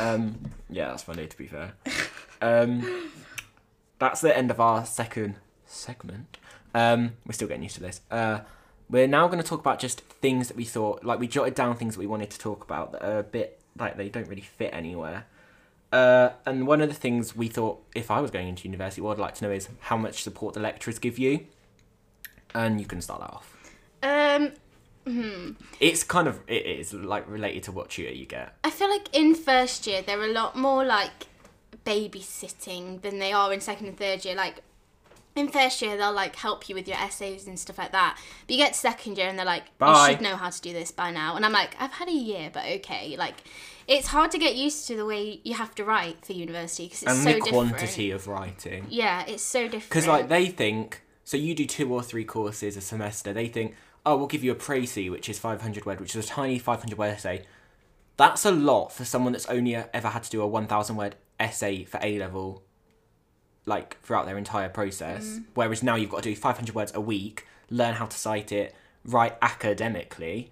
Um, 0.00 0.38
yeah, 0.70 0.88
that's 0.88 1.02
funny 1.02 1.26
to 1.26 1.36
be 1.36 1.46
fair. 1.46 1.74
Um, 2.40 3.10
that's 4.04 4.20
the 4.20 4.36
end 4.36 4.50
of 4.50 4.60
our 4.60 4.84
second 4.84 5.36
segment. 5.64 6.36
Um, 6.74 7.14
we're 7.26 7.32
still 7.32 7.48
getting 7.48 7.62
used 7.62 7.76
to 7.76 7.80
this. 7.80 8.02
Uh, 8.10 8.40
we're 8.90 9.06
now 9.06 9.26
going 9.28 9.42
to 9.42 9.48
talk 9.48 9.60
about 9.60 9.78
just 9.78 10.02
things 10.02 10.48
that 10.48 10.56
we 10.56 10.64
thought, 10.64 11.04
like 11.04 11.18
we 11.18 11.26
jotted 11.26 11.54
down 11.54 11.76
things 11.76 11.94
that 11.94 12.00
we 12.00 12.06
wanted 12.06 12.30
to 12.30 12.38
talk 12.38 12.62
about 12.62 12.92
that 12.92 13.02
are 13.02 13.18
a 13.20 13.22
bit 13.22 13.60
like 13.78 13.96
they 13.96 14.10
don't 14.10 14.28
really 14.28 14.42
fit 14.42 14.74
anywhere. 14.74 15.24
Uh, 15.90 16.30
and 16.44 16.66
one 16.66 16.82
of 16.82 16.88
the 16.88 16.94
things 16.94 17.34
we 17.34 17.48
thought, 17.48 17.82
if 17.94 18.10
I 18.10 18.20
was 18.20 18.30
going 18.30 18.46
into 18.48 18.64
university, 18.64 19.00
what 19.00 19.12
I'd 19.12 19.20
like 19.20 19.36
to 19.36 19.44
know 19.44 19.50
is 19.50 19.68
how 19.80 19.96
much 19.96 20.22
support 20.22 20.52
the 20.52 20.60
lecturers 20.60 20.98
give 20.98 21.18
you. 21.18 21.46
And 22.54 22.80
you 22.80 22.86
can 22.86 23.00
start 23.00 23.20
that 23.20 23.32
off. 23.32 23.56
Um, 24.02 24.52
hmm. 25.06 25.52
It's 25.80 26.04
kind 26.04 26.28
of 26.28 26.40
it 26.46 26.66
is 26.66 26.92
like 26.92 27.28
related 27.28 27.62
to 27.64 27.72
what 27.72 27.90
tutor 27.90 28.12
you 28.12 28.26
get. 28.26 28.54
I 28.64 28.70
feel 28.70 28.90
like 28.90 29.08
in 29.14 29.34
first 29.34 29.86
year 29.86 30.02
they're 30.02 30.22
a 30.22 30.32
lot 30.32 30.56
more 30.56 30.84
like 30.84 31.26
babysitting 31.84 33.02
than 33.02 33.18
they 33.18 33.32
are 33.32 33.52
in 33.52 33.60
second 33.60 33.88
and 33.88 33.98
third 33.98 34.24
year. 34.24 34.34
Like 34.34 34.62
in 35.36 35.48
first 35.48 35.82
year 35.82 35.96
they'll 35.96 36.12
like 36.12 36.36
help 36.36 36.68
you 36.68 36.74
with 36.74 36.86
your 36.86 36.96
essays 36.96 37.46
and 37.46 37.58
stuff 37.58 37.78
like 37.78 37.92
that. 37.92 38.18
But 38.46 38.50
you 38.50 38.56
get 38.56 38.74
to 38.74 38.78
second 38.78 39.18
year 39.18 39.28
and 39.28 39.38
they're 39.38 39.46
like, 39.46 39.76
Bye. 39.78 40.08
you 40.08 40.12
should 40.14 40.22
know 40.22 40.36
how 40.36 40.50
to 40.50 40.60
do 40.60 40.72
this 40.72 40.90
by 40.90 41.10
now. 41.10 41.36
And 41.36 41.44
I'm 41.44 41.52
like, 41.52 41.76
I've 41.78 41.92
had 41.92 42.08
a 42.08 42.12
year, 42.12 42.50
but 42.52 42.64
okay. 42.64 43.16
Like 43.16 43.34
it's 43.86 44.08
hard 44.08 44.30
to 44.30 44.38
get 44.38 44.54
used 44.54 44.86
to 44.88 44.96
the 44.96 45.04
way 45.04 45.40
you 45.44 45.54
have 45.54 45.74
to 45.76 45.84
write 45.84 46.24
for 46.24 46.32
university 46.32 46.86
because 46.86 47.02
it's 47.02 47.12
so 47.12 47.24
difficult. 47.24 47.34
and 47.34 47.44
so 47.44 47.44
the 47.44 47.50
different. 47.50 47.78
quantity 47.78 48.10
of 48.10 48.28
writing. 48.28 48.86
Yeah, 48.88 49.24
it's 49.26 49.42
so 49.42 49.64
different. 49.64 49.88
Because 49.88 50.06
like 50.06 50.28
they 50.28 50.46
think, 50.46 51.02
so 51.24 51.36
you 51.36 51.54
do 51.54 51.66
two 51.66 51.92
or 51.92 52.02
three 52.02 52.24
courses 52.24 52.76
a 52.76 52.80
semester. 52.80 53.32
They 53.32 53.48
think, 53.48 53.74
oh, 54.06 54.16
we'll 54.16 54.26
give 54.26 54.44
you 54.44 54.52
a 54.52 54.56
précis, 54.56 55.10
which 55.10 55.28
is 55.28 55.38
five 55.38 55.62
hundred 55.62 55.84
word, 55.84 56.00
which 56.00 56.14
is 56.14 56.24
a 56.24 56.28
tiny 56.28 56.58
five 56.58 56.80
hundred 56.80 56.98
word 56.98 57.10
essay. 57.10 57.44
That's 58.16 58.44
a 58.44 58.52
lot 58.52 58.92
for 58.92 59.04
someone 59.04 59.32
that's 59.32 59.46
only 59.46 59.74
uh, 59.74 59.84
ever 59.92 60.08
had 60.08 60.22
to 60.22 60.30
do 60.30 60.40
a 60.40 60.46
one 60.46 60.66
thousand 60.66 60.96
word 60.96 61.16
essay 61.38 61.84
for 61.84 61.98
A 62.02 62.18
level, 62.18 62.62
like 63.66 64.00
throughout 64.02 64.26
their 64.26 64.38
entire 64.38 64.68
process. 64.68 65.24
Mm. 65.24 65.44
Whereas 65.54 65.82
now 65.82 65.94
you've 65.94 66.10
got 66.10 66.22
to 66.22 66.30
do 66.30 66.36
five 66.36 66.56
hundred 66.56 66.74
words 66.74 66.92
a 66.94 67.00
week, 67.00 67.46
learn 67.70 67.94
how 67.94 68.06
to 68.06 68.16
cite 68.16 68.52
it, 68.52 68.74
write 69.04 69.36
academically. 69.42 70.50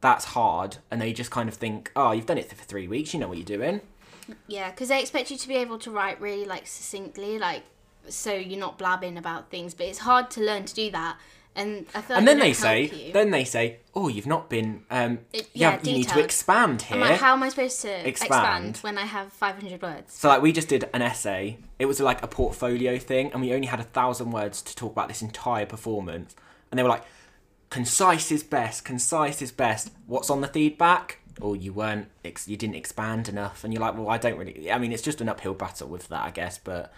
That's 0.00 0.24
hard, 0.26 0.78
and 0.90 1.00
they 1.00 1.12
just 1.12 1.30
kind 1.30 1.48
of 1.48 1.54
think, 1.54 1.92
oh, 1.94 2.10
you've 2.10 2.26
done 2.26 2.38
it 2.38 2.48
for 2.48 2.56
three 2.56 2.88
weeks, 2.88 3.14
you 3.14 3.20
know 3.20 3.28
what 3.28 3.38
you're 3.38 3.44
doing. 3.44 3.80
Yeah, 4.48 4.70
because 4.70 4.88
they 4.88 5.00
expect 5.00 5.30
you 5.30 5.36
to 5.36 5.48
be 5.48 5.56
able 5.56 5.78
to 5.80 5.90
write 5.90 6.20
really 6.20 6.44
like 6.44 6.66
succinctly, 6.66 7.38
like 7.38 7.62
so 8.08 8.34
you're 8.34 8.58
not 8.58 8.78
blabbing 8.78 9.16
about 9.16 9.50
things. 9.50 9.74
But 9.74 9.86
it's 9.86 10.00
hard 10.00 10.30
to 10.32 10.40
learn 10.40 10.64
to 10.64 10.74
do 10.74 10.90
that, 10.90 11.18
and 11.54 11.86
I 11.94 12.00
feel 12.00 12.16
like 12.16 12.18
and 12.18 12.28
then 12.28 12.38
they, 12.38 12.48
they 12.48 12.52
say, 12.52 12.82
you. 12.84 13.12
then 13.12 13.30
they 13.30 13.44
say, 13.44 13.78
oh, 13.94 14.08
you've 14.08 14.26
not 14.26 14.48
been, 14.48 14.84
um, 14.90 15.18
It- 15.32 15.50
yeah, 15.52 15.72
yeah, 15.72 15.80
you 15.82 15.92
need 15.98 16.08
to 16.08 16.20
expand 16.20 16.82
here. 16.82 16.98
Like, 16.98 17.20
how 17.20 17.34
am 17.34 17.42
I 17.42 17.48
supposed 17.50 17.80
to 17.82 18.08
Expand. 18.08 18.68
expand, 18.70 18.76
when 18.78 18.98
I 18.98 19.06
have 19.06 19.32
500 19.32 19.82
words? 19.82 20.14
So 20.14 20.28
like 20.28 20.40
we 20.42 20.52
just 20.52 20.68
did 20.68 20.88
an 20.94 21.02
essay. 21.02 21.58
It 21.78 21.86
was 21.86 22.00
like 22.00 22.22
a 22.22 22.26
portfolio 22.28 22.98
thing, 22.98 23.32
and 23.32 23.40
we 23.42 23.52
only 23.52 23.66
had 23.66 23.80
a 23.80 23.84
thousand 23.84 24.30
words 24.30 24.62
to 24.62 24.74
talk 24.76 24.92
about 24.92 25.08
this 25.08 25.20
entire 25.22 25.66
performance. 25.66 26.34
And 26.70 26.78
they 26.78 26.82
were 26.82 26.88
like, 26.88 27.04
"Concise 27.70 28.30
is 28.32 28.42
best. 28.42 28.84
Concise 28.84 29.42
is 29.42 29.52
best." 29.52 29.90
What's 30.06 30.30
on 30.30 30.40
the 30.40 30.48
feedback? 30.48 31.18
Or 31.40 31.56
you 31.56 31.72
weren't, 31.72 32.08
ex- 32.24 32.46
you 32.46 32.56
didn't 32.58 32.76
expand 32.76 33.28
enough, 33.28 33.64
and 33.64 33.72
you're 33.72 33.80
like, 33.80 33.96
"Well, 33.96 34.08
I 34.10 34.18
don't 34.18 34.36
really." 34.36 34.70
I 34.70 34.78
mean, 34.78 34.92
it's 34.92 35.02
just 35.02 35.20
an 35.20 35.28
uphill 35.28 35.54
battle 35.54 35.88
with 35.88 36.08
that, 36.08 36.22
I 36.22 36.30
guess. 36.30 36.58
But 36.58 36.92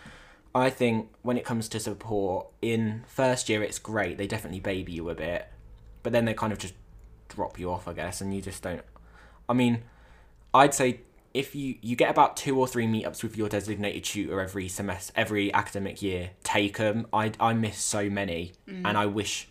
I 0.54 0.70
think 0.70 1.08
when 1.22 1.36
it 1.36 1.44
comes 1.44 1.68
to 1.70 1.80
support 1.80 2.46
in 2.62 3.04
first 3.08 3.48
year, 3.48 3.62
it's 3.62 3.78
great. 3.78 4.18
They 4.18 4.26
definitely 4.26 4.60
baby 4.60 4.92
you 4.92 5.10
a 5.10 5.14
bit, 5.14 5.48
but 6.02 6.12
then 6.12 6.26
they 6.26 6.34
kind 6.34 6.52
of 6.52 6.58
just 6.58 6.74
drop 7.28 7.58
you 7.58 7.70
off, 7.70 7.88
I 7.88 7.92
guess, 7.92 8.20
and 8.20 8.32
you 8.32 8.40
just 8.40 8.62
don't. 8.62 8.82
I 9.48 9.52
mean, 9.52 9.82
I'd 10.52 10.72
say 10.72 11.00
if 11.34 11.56
you 11.56 11.74
you 11.82 11.96
get 11.96 12.10
about 12.10 12.36
two 12.36 12.58
or 12.58 12.68
three 12.68 12.86
meetups 12.86 13.24
with 13.24 13.36
your 13.36 13.48
designated 13.48 14.04
tutor 14.04 14.40
every 14.40 14.68
semester, 14.68 15.12
every 15.16 15.52
academic 15.52 16.00
year, 16.00 16.30
take 16.44 16.78
them. 16.78 17.08
I 17.12 17.32
I 17.40 17.52
miss 17.52 17.78
so 17.78 18.08
many, 18.08 18.52
mm. 18.68 18.82
and 18.84 18.96
I 18.96 19.06
wish. 19.06 19.48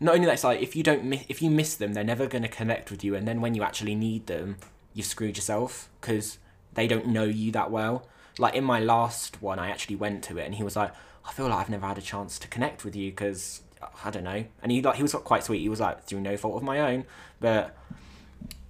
Not 0.00 0.16
only 0.16 0.26
that, 0.26 0.32
it's 0.32 0.42
like 0.44 0.60
if 0.60 0.74
you 0.74 0.82
don't 0.82 1.04
miss, 1.04 1.24
if 1.28 1.40
you 1.40 1.48
miss 1.48 1.76
them, 1.76 1.94
they're 1.94 2.02
never 2.02 2.26
going 2.26 2.42
to 2.42 2.48
connect 2.48 2.90
with 2.90 3.04
you, 3.04 3.14
and 3.14 3.28
then 3.28 3.40
when 3.40 3.54
you 3.54 3.62
actually 3.62 3.94
need 3.94 4.26
them, 4.26 4.56
you've 4.92 5.06
screwed 5.06 5.36
yourself 5.36 5.88
because 6.00 6.38
they 6.74 6.88
don't 6.88 7.06
know 7.06 7.22
you 7.22 7.52
that 7.52 7.70
well. 7.70 8.08
Like 8.38 8.54
in 8.54 8.64
my 8.64 8.80
last 8.80 9.42
one, 9.42 9.58
I 9.58 9.70
actually 9.70 9.96
went 9.96 10.24
to 10.24 10.38
it, 10.38 10.44
and 10.44 10.54
he 10.54 10.62
was 10.62 10.76
like, 10.76 10.92
"I 11.24 11.32
feel 11.32 11.48
like 11.48 11.58
I've 11.58 11.70
never 11.70 11.86
had 11.86 11.98
a 11.98 12.02
chance 12.02 12.38
to 12.40 12.48
connect 12.48 12.84
with 12.84 12.96
you 12.96 13.10
because 13.10 13.62
I 14.04 14.10
don't 14.10 14.24
know." 14.24 14.44
And 14.62 14.72
he 14.72 14.82
like 14.82 14.96
he 14.96 15.02
was 15.02 15.12
quite 15.12 15.44
sweet. 15.44 15.60
He 15.60 15.68
was 15.68 15.80
like, 15.80 16.04
"Through 16.04 16.20
no 16.20 16.36
fault 16.36 16.56
of 16.56 16.62
my 16.62 16.80
own," 16.80 17.04
but 17.40 17.76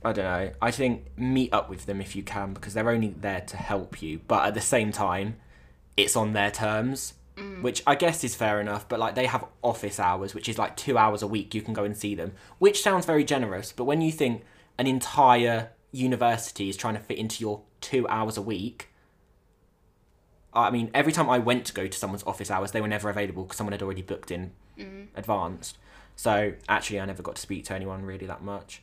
I 0.04 0.12
don't 0.12 0.24
know. 0.24 0.50
I 0.60 0.70
think 0.70 1.06
meet 1.16 1.52
up 1.52 1.68
with 1.68 1.86
them 1.86 2.00
if 2.00 2.16
you 2.16 2.22
can 2.22 2.52
because 2.52 2.74
they're 2.74 2.90
only 2.90 3.08
there 3.08 3.40
to 3.42 3.56
help 3.56 4.02
you, 4.02 4.20
but 4.26 4.46
at 4.46 4.54
the 4.54 4.60
same 4.60 4.90
time, 4.90 5.36
it's 5.96 6.16
on 6.16 6.32
their 6.32 6.50
terms, 6.50 7.14
mm. 7.36 7.62
which 7.62 7.82
I 7.86 7.94
guess 7.94 8.24
is 8.24 8.34
fair 8.34 8.60
enough. 8.60 8.88
But 8.88 8.98
like 8.98 9.14
they 9.14 9.26
have 9.26 9.44
office 9.62 10.00
hours, 10.00 10.34
which 10.34 10.48
is 10.48 10.58
like 10.58 10.76
two 10.76 10.98
hours 10.98 11.22
a 11.22 11.26
week. 11.26 11.54
You 11.54 11.62
can 11.62 11.74
go 11.74 11.84
and 11.84 11.96
see 11.96 12.14
them, 12.14 12.32
which 12.58 12.82
sounds 12.82 13.06
very 13.06 13.24
generous. 13.24 13.72
But 13.72 13.84
when 13.84 14.00
you 14.00 14.10
think 14.10 14.42
an 14.78 14.86
entire 14.86 15.70
university 15.92 16.68
is 16.68 16.76
trying 16.76 16.94
to 16.94 17.00
fit 17.00 17.18
into 17.18 17.40
your 17.40 17.62
two 17.80 18.08
hours 18.08 18.36
a 18.36 18.42
week, 18.42 18.88
I 20.54 20.70
mean, 20.70 20.90
every 20.92 21.12
time 21.12 21.30
I 21.30 21.38
went 21.38 21.64
to 21.66 21.72
go 21.72 21.86
to 21.86 21.98
someone's 21.98 22.24
office 22.24 22.50
hours, 22.50 22.72
they 22.72 22.80
were 22.80 22.88
never 22.88 23.08
available 23.08 23.44
because 23.44 23.56
someone 23.56 23.72
had 23.72 23.82
already 23.82 24.02
booked 24.02 24.30
in 24.30 24.52
advanced. 25.14 25.78
So 26.16 26.54
actually, 26.68 27.00
I 27.00 27.06
never 27.06 27.22
got 27.22 27.36
to 27.36 27.42
speak 27.42 27.64
to 27.66 27.74
anyone 27.74 28.04
really 28.04 28.26
that 28.26 28.42
much. 28.42 28.82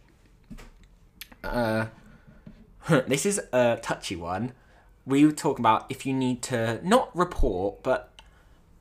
Uh, 1.43 1.87
this 3.07 3.25
is 3.25 3.39
a 3.53 3.79
touchy 3.81 4.15
one. 4.15 4.53
We 5.05 5.25
were 5.25 5.31
talking 5.31 5.63
about 5.63 5.85
if 5.89 6.05
you 6.05 6.13
need 6.13 6.41
to 6.43 6.79
not 6.83 7.15
report, 7.15 7.83
but 7.83 8.11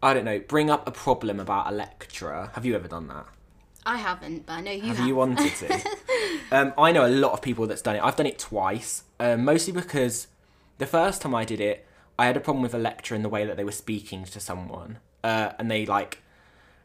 I 0.02 0.14
don't 0.14 0.24
know, 0.24 0.40
bring 0.40 0.70
up 0.70 0.86
a 0.86 0.90
problem 0.90 1.40
about 1.40 1.72
a 1.72 1.74
lecturer. 1.74 2.50
Have 2.54 2.64
you 2.64 2.74
ever 2.74 2.88
done 2.88 3.08
that? 3.08 3.26
I 3.86 3.96
haven't, 3.96 4.46
but 4.46 4.54
I 4.54 4.60
know 4.60 4.72
you 4.72 4.82
have. 4.82 4.96
Have 4.98 5.06
you 5.06 5.14
wanted 5.14 5.54
to? 5.56 5.80
um, 6.52 6.74
I 6.76 6.92
know 6.92 7.06
a 7.06 7.08
lot 7.08 7.32
of 7.32 7.40
people 7.40 7.66
that's 7.66 7.82
done 7.82 7.96
it. 7.96 8.02
I've 8.02 8.16
done 8.16 8.26
it 8.26 8.38
twice, 8.38 9.04
um, 9.18 9.44
mostly 9.44 9.72
because 9.72 10.26
the 10.78 10.86
first 10.86 11.22
time 11.22 11.34
I 11.34 11.44
did 11.44 11.60
it, 11.60 11.86
I 12.18 12.26
had 12.26 12.36
a 12.36 12.40
problem 12.40 12.62
with 12.62 12.74
a 12.74 12.78
lecturer 12.78 13.16
in 13.16 13.22
the 13.22 13.28
way 13.28 13.44
that 13.44 13.56
they 13.56 13.64
were 13.64 13.72
speaking 13.72 14.24
to 14.24 14.40
someone, 14.40 14.98
uh, 15.22 15.52
and 15.58 15.70
they 15.70 15.86
like 15.86 16.22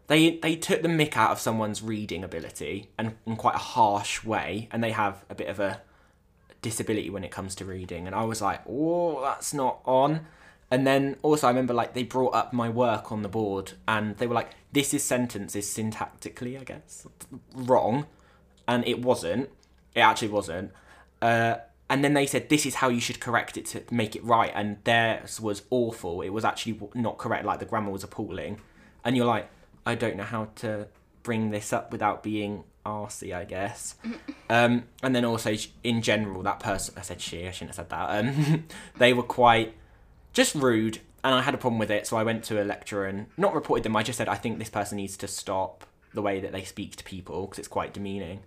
they 0.08 0.38
they 0.38 0.56
took 0.56 0.82
the 0.82 0.88
mick 0.88 1.18
out 1.18 1.32
of 1.32 1.40
someone's 1.40 1.82
reading 1.82 2.24
ability 2.24 2.90
and 2.98 3.16
in 3.26 3.36
quite 3.36 3.56
a 3.56 3.60
harsh 3.60 4.24
way, 4.24 4.68
and 4.72 4.84
they 4.84 4.92
have 4.92 5.26
a 5.30 5.36
bit 5.36 5.48
of 5.48 5.60
a 5.60 5.82
disability 6.62 7.10
when 7.10 7.24
it 7.24 7.32
comes 7.32 7.56
to 7.56 7.66
reading, 7.66 8.06
and 8.06 8.16
I 8.16 8.24
was 8.24 8.42
like, 8.42 8.62
oh, 8.68 9.22
that's 9.22 9.54
not 9.54 9.82
on. 9.86 10.26
And 10.72 10.88
then 10.88 11.18
also 11.22 11.48
I 11.48 11.52
remember 11.52 11.74
like 11.74 11.94
they 11.94 12.04
brought 12.04 12.34
up 12.34 12.54
my 12.54 12.70
work 12.70 13.12
on 13.12 13.22
the 13.22 13.30
board, 13.30 13.74
and 13.88 14.18
they 14.18 14.28
were 14.28 14.36
like, 14.36 14.52
this 14.72 14.94
is 14.94 15.04
sentence 15.04 15.56
is 15.56 15.68
syntactically, 15.68 16.60
I 16.60 16.64
guess, 16.64 17.08
wrong, 17.54 18.06
and 18.68 18.88
it 18.88 19.02
wasn't. 19.02 19.50
It 19.96 20.02
actually 20.02 20.30
wasn't. 20.30 20.72
Uh, 21.22 21.56
and 21.94 22.04
then 22.04 22.16
they 22.16 22.26
said 22.26 22.50
this 22.50 22.66
is 22.66 22.74
how 22.74 22.90
you 22.90 23.00
should 23.00 23.20
correct 23.20 23.56
it 23.56 23.68
to 23.68 23.84
make 23.92 24.16
it 24.16 24.24
right, 24.24 24.52
and 24.56 24.78
theirs 24.84 25.40
was 25.40 25.62
awful. 25.70 26.24
It 26.24 26.30
was 26.30 26.44
actually 26.44 26.80
not 26.96 27.20
correct. 27.20 27.46
Like 27.46 27.60
the 27.60 27.66
grammar 27.66 27.92
was 27.92 28.04
appalling, 28.04 28.60
and 29.06 29.16
you're 29.16 29.28
like, 29.28 29.48
I 29.86 29.94
don't 29.94 30.18
know 30.18 30.24
how 30.24 30.48
to 30.56 30.88
bring 31.22 31.52
this 31.52 31.72
up 31.72 31.92
without 31.92 32.24
being 32.24 32.64
arsey, 32.84 33.32
I 33.32 33.46
guess. 33.46 33.96
Um, 34.50 34.84
and 35.02 35.16
then 35.16 35.26
also 35.26 35.56
in 35.84 36.04
general, 36.04 36.44
that 36.44 36.60
person 36.60 36.94
I 36.96 37.02
said 37.02 37.22
she, 37.22 37.48
I 37.48 37.52
shouldn't 37.52 37.76
have 37.76 37.88
said 37.88 37.90
that. 37.90 38.20
Um, 38.20 38.66
they 38.98 39.12
were 39.12 39.24
quite 39.24 39.74
just 40.32 40.54
rude, 40.54 41.00
and 41.24 41.34
I 41.34 41.42
had 41.42 41.56
a 41.56 41.58
problem 41.58 41.80
with 41.80 41.90
it. 41.90 42.06
So 42.06 42.18
I 42.18 42.24
went 42.24 42.44
to 42.46 42.62
a 42.62 42.66
lecturer 42.66 43.06
and 43.06 43.28
not 43.36 43.56
reported 43.56 43.84
them. 43.84 43.96
I 43.96 44.04
just 44.04 44.18
said 44.18 44.28
I 44.28 44.36
think 44.36 44.60
this 44.60 44.70
person 44.70 44.98
needs 44.98 45.18
to 45.18 45.28
stop 45.28 45.86
the 46.14 46.22
way 46.22 46.40
that 46.40 46.52
they 46.52 46.64
speak 46.64 46.96
to 46.98 47.04
people 47.04 47.46
because 47.46 47.60
it's 47.60 47.68
quite 47.68 47.94
demeaning. 47.94 48.42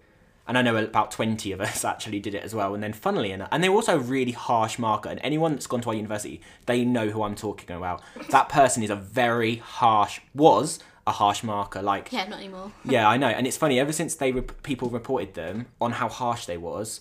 And 0.48 0.56
I 0.56 0.62
know 0.62 0.76
about 0.76 1.11
20 1.11 1.50
of 1.52 1.61
us 1.61 1.85
actually 1.92 2.20
did 2.20 2.35
it 2.35 2.44
as 2.44 2.54
well. 2.54 2.74
And 2.74 2.82
then, 2.82 2.92
funnily 2.92 3.32
enough, 3.32 3.48
and 3.50 3.62
they 3.64 3.68
were 3.68 3.76
also 3.76 3.96
a 3.96 4.00
really 4.00 4.32
harsh 4.32 4.78
marker. 4.78 5.09
And 5.09 5.20
anyone 5.22 5.52
that's 5.52 5.66
gone 5.66 5.80
to 5.82 5.88
our 5.88 5.94
university, 5.94 6.40
they 6.66 6.85
know 6.85 7.09
who 7.09 7.22
I'm 7.22 7.35
talking 7.35 7.76
about. 7.76 8.02
That 8.30 8.48
person 8.48 8.82
is 8.82 8.90
a 8.90 8.96
very 8.96 9.56
harsh, 9.56 10.20
was 10.35 10.78
a 11.06 11.12
harsh 11.12 11.42
marker. 11.42 11.82
Like, 11.82 12.12
Yeah, 12.12 12.26
not 12.28 12.38
anymore. 12.40 12.72
yeah, 12.85 13.09
I 13.09 13.16
know. 13.16 13.28
And 13.28 13.46
it's 13.46 13.56
funny, 13.56 13.78
ever 13.78 13.92
since 13.92 14.14
they 14.14 14.32
rep- 14.32 14.62
people 14.62 14.88
reported 14.90 15.35
them 15.35 15.66
on 15.80 15.92
how 15.92 16.09
harsh 16.09 16.46
they 16.46 16.56
was, 16.56 17.00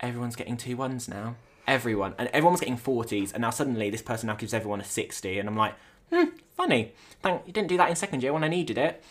everyone's 0.00 0.36
getting 0.36 0.56
two 0.56 0.76
ones 0.76 1.08
now. 1.08 1.36
Everyone. 1.66 2.14
And 2.18 2.28
everyone 2.28 2.52
was 2.52 2.60
getting 2.60 2.76
40s. 2.76 3.32
And 3.32 3.42
now 3.42 3.50
suddenly 3.50 3.90
this 3.90 4.02
person 4.02 4.26
now 4.26 4.34
gives 4.34 4.52
everyone 4.52 4.80
a 4.80 4.84
60. 4.84 5.38
And 5.38 5.48
I'm 5.48 5.56
like, 5.56 5.74
hmm, 6.12 6.24
funny. 6.56 6.92
Thank 7.22 7.46
you 7.46 7.52
didn't 7.52 7.68
do 7.68 7.76
that 7.78 7.88
in 7.88 7.96
second 7.96 8.22
year 8.22 8.32
when 8.32 8.44
I 8.44 8.48
needed 8.48 8.76
it. 8.76 9.02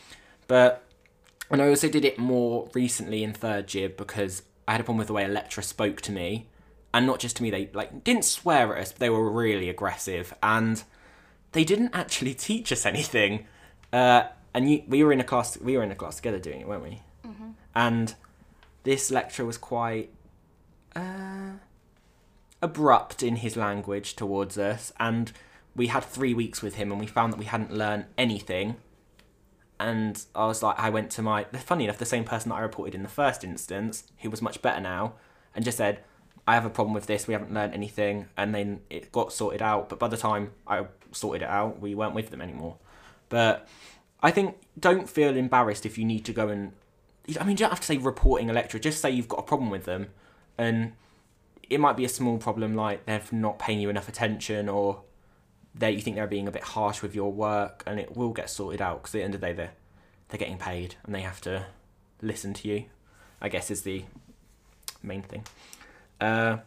But, 0.47 0.83
and 1.49 1.61
I 1.61 1.67
also 1.69 1.89
did 1.89 2.05
it 2.05 2.17
more 2.17 2.69
recently 2.73 3.23
in 3.23 3.33
third 3.33 3.73
year 3.73 3.89
because 3.89 4.43
I 4.67 4.73
had 4.73 4.81
a 4.81 4.83
problem 4.83 4.99
with 4.99 5.07
the 5.07 5.13
way 5.13 5.25
a 5.25 5.29
lecturer 5.29 5.63
spoke 5.63 6.01
to 6.01 6.11
me. 6.11 6.47
And 6.93 7.07
not 7.07 7.19
just 7.19 7.37
to 7.37 7.43
me, 7.43 7.49
they 7.49 7.69
like 7.73 8.03
didn't 8.03 8.25
swear 8.25 8.75
at 8.75 8.81
us, 8.81 8.91
but 8.91 8.99
they 8.99 9.09
were 9.09 9.29
really 9.29 9.69
aggressive. 9.69 10.33
And 10.43 10.83
they 11.51 11.63
didn't 11.63 11.91
actually 11.93 12.33
teach 12.49 12.71
us 12.71 12.85
anything. 12.85 13.47
Uh, 13.91 14.23
and 14.53 14.69
you, 14.69 14.83
we 14.87 15.03
were 15.03 15.11
in 15.11 15.19
a 15.19 15.23
class. 15.23 15.57
We 15.57 15.77
were 15.77 15.83
in 15.83 15.91
a 15.91 15.95
class 15.95 16.17
together 16.17 16.39
doing 16.39 16.61
it, 16.61 16.67
weren't 16.67 16.83
we? 16.83 17.01
Mm-hmm. 17.25 17.49
And 17.75 18.15
this 18.83 19.09
lecturer 19.09 19.45
was 19.45 19.57
quite 19.57 20.11
uh, 20.95 21.53
abrupt 22.61 23.23
in 23.23 23.37
his 23.37 23.55
language 23.57 24.15
towards 24.15 24.57
us, 24.57 24.93
and 24.99 25.31
we 25.75 25.87
had 25.87 26.03
three 26.03 26.33
weeks 26.33 26.61
with 26.61 26.75
him, 26.75 26.91
and 26.91 26.99
we 26.99 27.07
found 27.07 27.33
that 27.33 27.39
we 27.39 27.45
hadn't 27.45 27.73
learned 27.73 28.05
anything. 28.17 28.75
And 29.83 30.25
I 30.33 30.45
was 30.45 30.63
like, 30.63 30.79
I 30.79 30.89
went 30.89 31.11
to 31.11 31.21
my. 31.21 31.43
Funny 31.43 31.83
enough, 31.83 31.97
the 31.97 32.05
same 32.05 32.23
person 32.23 32.47
that 32.49 32.55
I 32.55 32.61
reported 32.61 32.95
in 32.95 33.03
the 33.03 33.09
first 33.09 33.43
instance, 33.43 34.05
who 34.19 34.29
was 34.29 34.41
much 34.41 34.61
better 34.61 34.79
now, 34.79 35.15
and 35.53 35.65
just 35.65 35.77
said, 35.77 35.99
I 36.47 36.53
have 36.53 36.63
a 36.63 36.69
problem 36.69 36.93
with 36.93 37.05
this. 37.05 37.27
We 37.27 37.33
haven't 37.33 37.53
learned 37.53 37.73
anything, 37.73 38.27
and 38.37 38.55
then 38.55 38.79
it 38.89 39.11
got 39.11 39.33
sorted 39.33 39.61
out. 39.61 39.89
But 39.89 39.99
by 39.99 40.07
the 40.07 40.15
time 40.15 40.51
I 40.65 40.85
sorted 41.11 41.41
it 41.41 41.49
out, 41.49 41.81
we 41.81 41.95
weren't 41.95 42.15
with 42.15 42.29
them 42.29 42.41
anymore. 42.41 42.77
But 43.27 43.67
I 44.21 44.31
think 44.31 44.55
don't 44.79 45.09
feel 45.09 45.35
embarrassed 45.35 45.85
if 45.85 45.97
you 45.97 46.05
need 46.05 46.23
to 46.25 46.31
go 46.31 46.47
and. 46.47 46.71
I 47.37 47.43
mean, 47.43 47.51
you 47.51 47.57
don't 47.57 47.69
have 47.69 47.81
to 47.81 47.85
say 47.85 47.97
reporting 47.97 48.49
a 48.49 48.53
lecturer. 48.53 48.79
Just 48.79 49.01
say 49.01 49.11
you've 49.11 49.27
got 49.27 49.39
a 49.39 49.43
problem 49.43 49.69
with 49.69 49.83
them, 49.83 50.11
and 50.57 50.93
it 51.69 51.81
might 51.81 51.97
be 51.97 52.05
a 52.05 52.09
small 52.09 52.37
problem 52.37 52.73
like 52.73 53.05
they're 53.05 53.21
not 53.33 53.59
paying 53.59 53.81
you 53.81 53.89
enough 53.89 54.07
attention, 54.07 54.69
or 54.69 55.01
they 55.75 55.91
you 55.91 56.01
think 56.01 56.15
they're 56.15 56.27
being 56.27 56.47
a 56.47 56.51
bit 56.51 56.63
harsh 56.63 57.01
with 57.01 57.15
your 57.15 57.31
work, 57.31 57.83
and 57.85 57.99
it 57.99 58.15
will 58.15 58.31
get 58.31 58.49
sorted 58.49 58.81
out 58.81 59.01
because 59.01 59.15
at 59.15 59.19
the 59.19 59.23
end 59.23 59.35
of 59.35 59.41
the 59.41 59.47
day 59.47 59.53
they're 59.53 59.73
they're 60.29 60.39
getting 60.39 60.57
paid 60.57 60.95
and 61.03 61.13
they 61.13 61.21
have 61.21 61.41
to 61.41 61.65
listen 62.21 62.53
to 62.53 62.67
you. 62.67 62.85
I 63.41 63.49
guess 63.49 63.69
is 63.69 63.81
the 63.81 64.03
main 65.01 65.21
thing. 65.21 65.43
Uh, 66.21 66.57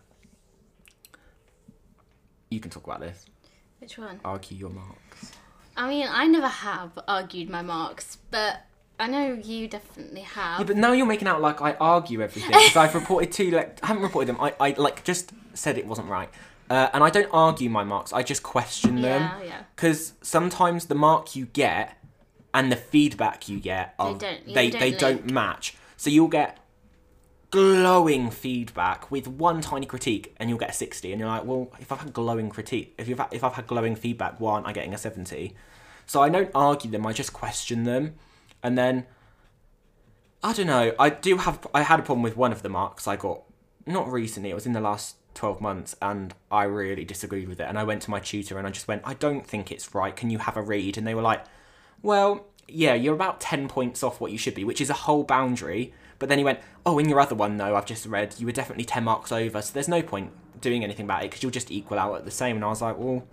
you 2.50 2.60
can 2.60 2.70
talk 2.70 2.84
about 2.84 3.00
this. 3.00 3.26
Which 3.80 3.98
one? 3.98 4.20
Argue 4.24 4.56
your 4.56 4.70
marks. 4.70 5.32
I 5.76 5.88
mean, 5.88 6.06
I 6.10 6.26
never 6.26 6.48
have 6.48 6.98
argued 7.06 7.50
my 7.50 7.62
marks, 7.62 8.18
but 8.30 8.62
I 8.98 9.08
know 9.08 9.34
you 9.34 9.68
definitely 9.68 10.22
have. 10.22 10.60
Yeah, 10.60 10.66
but 10.66 10.76
now 10.76 10.92
you're 10.92 11.06
making 11.06 11.28
out 11.28 11.40
like 11.40 11.60
I 11.60 11.74
argue 11.74 12.22
everything 12.22 12.50
because 12.50 12.76
I've 12.76 12.94
reported 12.94 13.32
two. 13.32 13.50
Like, 13.50 13.78
I 13.82 13.88
haven't 13.88 14.02
reported 14.02 14.28
them. 14.28 14.40
I, 14.40 14.54
I 14.58 14.74
like 14.78 15.04
just 15.04 15.32
said 15.54 15.76
it 15.76 15.86
wasn't 15.86 16.08
right, 16.08 16.30
uh, 16.70 16.88
and 16.92 17.02
I 17.04 17.10
don't 17.10 17.28
argue 17.32 17.70
my 17.70 17.84
marks. 17.84 18.12
I 18.12 18.22
just 18.22 18.42
question 18.42 18.96
them 19.02 19.22
yeah, 19.22 19.42
yeah. 19.42 19.62
because 19.74 20.14
sometimes 20.22 20.86
the 20.86 20.94
mark 20.94 21.36
you 21.36 21.46
get 21.46 21.96
and 22.52 22.72
the 22.72 22.76
feedback 22.76 23.48
you 23.48 23.60
get 23.60 23.94
are, 23.98 24.14
don't- 24.14 24.46
they, 24.46 24.70
don't 24.70 24.80
they 24.80 24.90
don't 24.92 25.30
match. 25.30 25.76
So 25.96 26.10
you'll 26.10 26.28
get 26.28 26.58
glowing 27.50 28.30
feedback 28.30 29.10
with 29.10 29.26
one 29.26 29.60
tiny 29.60 29.86
critique, 29.86 30.34
and 30.38 30.50
you'll 30.50 30.58
get 30.58 30.70
a 30.70 30.74
sixty, 30.74 31.12
and 31.12 31.20
you're 31.20 31.28
like, 31.28 31.44
well, 31.44 31.70
if 31.78 31.92
I've 31.92 32.00
had 32.00 32.12
glowing 32.12 32.50
critique, 32.50 32.94
if 32.98 33.08
you've 33.08 33.18
had, 33.18 33.28
if 33.32 33.44
I've 33.44 33.54
had 33.54 33.66
glowing 33.66 33.96
feedback, 33.96 34.40
why 34.40 34.54
aren't 34.54 34.66
I 34.66 34.72
getting 34.72 34.94
a 34.94 34.98
seventy? 34.98 35.54
So 36.06 36.22
I 36.22 36.28
don't 36.28 36.50
argue 36.54 36.90
them. 36.90 37.06
I 37.06 37.12
just 37.12 37.32
question 37.32 37.84
them, 37.84 38.14
and 38.62 38.76
then 38.76 39.06
I 40.42 40.52
don't 40.52 40.66
know. 40.66 40.94
I 40.98 41.10
do 41.10 41.38
have. 41.38 41.66
I 41.72 41.82
had 41.82 42.00
a 42.00 42.02
problem 42.02 42.22
with 42.22 42.36
one 42.36 42.52
of 42.52 42.62
the 42.62 42.68
marks 42.68 43.06
I 43.06 43.16
got. 43.16 43.42
Not 43.86 44.10
recently. 44.10 44.50
It 44.50 44.54
was 44.54 44.66
in 44.66 44.72
the 44.72 44.80
last 44.80 45.16
twelve 45.36 45.60
months, 45.60 45.94
and 46.02 46.34
I 46.50 46.64
really 46.64 47.04
disagreed 47.04 47.48
with 47.48 47.60
it. 47.60 47.68
And 47.68 47.78
I 47.78 47.84
went 47.84 48.02
to 48.02 48.10
my 48.10 48.18
tutor 48.18 48.58
and 48.58 48.66
I 48.66 48.70
just 48.70 48.88
went, 48.88 49.02
I 49.04 49.14
don't 49.14 49.46
think 49.46 49.70
it's 49.70 49.94
right. 49.94 50.16
Can 50.16 50.30
you 50.30 50.38
have 50.38 50.56
a 50.56 50.62
read? 50.62 50.98
And 50.98 51.06
they 51.06 51.14
were 51.14 51.22
like, 51.22 51.44
Well, 52.02 52.46
yeah, 52.66 52.94
you're 52.94 53.14
about 53.14 53.40
ten 53.40 53.68
points 53.68 54.02
off 54.02 54.20
what 54.20 54.32
you 54.32 54.38
should 54.38 54.54
be, 54.54 54.64
which 54.64 54.80
is 54.80 54.90
a 54.90 54.94
whole 54.94 55.22
boundary. 55.22 55.92
But 56.18 56.28
then 56.28 56.38
he 56.38 56.44
went, 56.44 56.60
Oh, 56.84 56.98
in 56.98 57.08
your 57.08 57.20
other 57.20 57.34
one 57.34 57.56
though, 57.58 57.76
I've 57.76 57.86
just 57.86 58.06
read 58.06 58.34
you 58.38 58.46
were 58.46 58.52
definitely 58.52 58.84
ten 58.84 59.04
marks 59.04 59.30
over, 59.30 59.62
so 59.62 59.72
there's 59.72 59.88
no 59.88 60.02
point 60.02 60.32
doing 60.60 60.82
anything 60.82 61.04
about 61.04 61.22
it 61.22 61.30
because 61.30 61.42
you'll 61.42 61.52
just 61.52 61.70
equal 61.70 61.98
out 61.98 62.16
at 62.16 62.24
the 62.24 62.30
same. 62.30 62.56
And 62.56 62.64
I 62.64 62.68
was 62.68 62.82
like, 62.82 62.98
Well, 62.98 63.24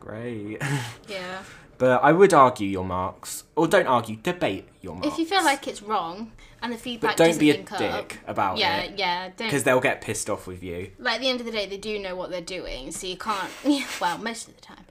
great. 0.00 0.62
Yeah. 1.08 1.42
But 1.78 2.02
I 2.02 2.12
would 2.12 2.34
argue 2.34 2.68
your 2.68 2.84
marks, 2.84 3.44
or 3.56 3.66
don't 3.66 3.86
argue, 3.86 4.16
debate 4.16 4.68
your 4.82 4.94
marks. 4.94 5.08
If 5.08 5.18
you 5.18 5.26
feel 5.26 5.44
like 5.44 5.66
it's 5.68 5.82
wrong 5.82 6.32
and 6.60 6.72
the 6.72 6.76
feedback 6.76 7.12
but 7.12 7.16
don't 7.16 7.26
doesn't 7.28 7.40
be 7.40 7.50
a 7.50 7.54
link 7.54 7.72
up, 7.72 7.78
dick 7.78 8.18
about 8.26 8.58
yeah, 8.58 8.78
it 8.80 8.98
yeah, 8.98 9.28
don't. 9.36 9.48
because 9.48 9.64
they'll 9.64 9.80
get 9.80 10.00
pissed 10.00 10.28
off 10.28 10.46
with 10.46 10.62
you. 10.62 10.90
like 10.98 11.16
at 11.16 11.20
the 11.20 11.28
end 11.28 11.40
of 11.40 11.46
the 11.46 11.52
day, 11.52 11.66
they 11.66 11.76
do 11.76 11.98
know 11.98 12.16
what 12.16 12.30
they're 12.30 12.40
doing, 12.40 12.90
so 12.90 13.06
you 13.06 13.16
can't. 13.16 13.50
well, 14.00 14.18
most 14.18 14.48
of 14.48 14.56
the 14.56 14.60
time, 14.62 14.84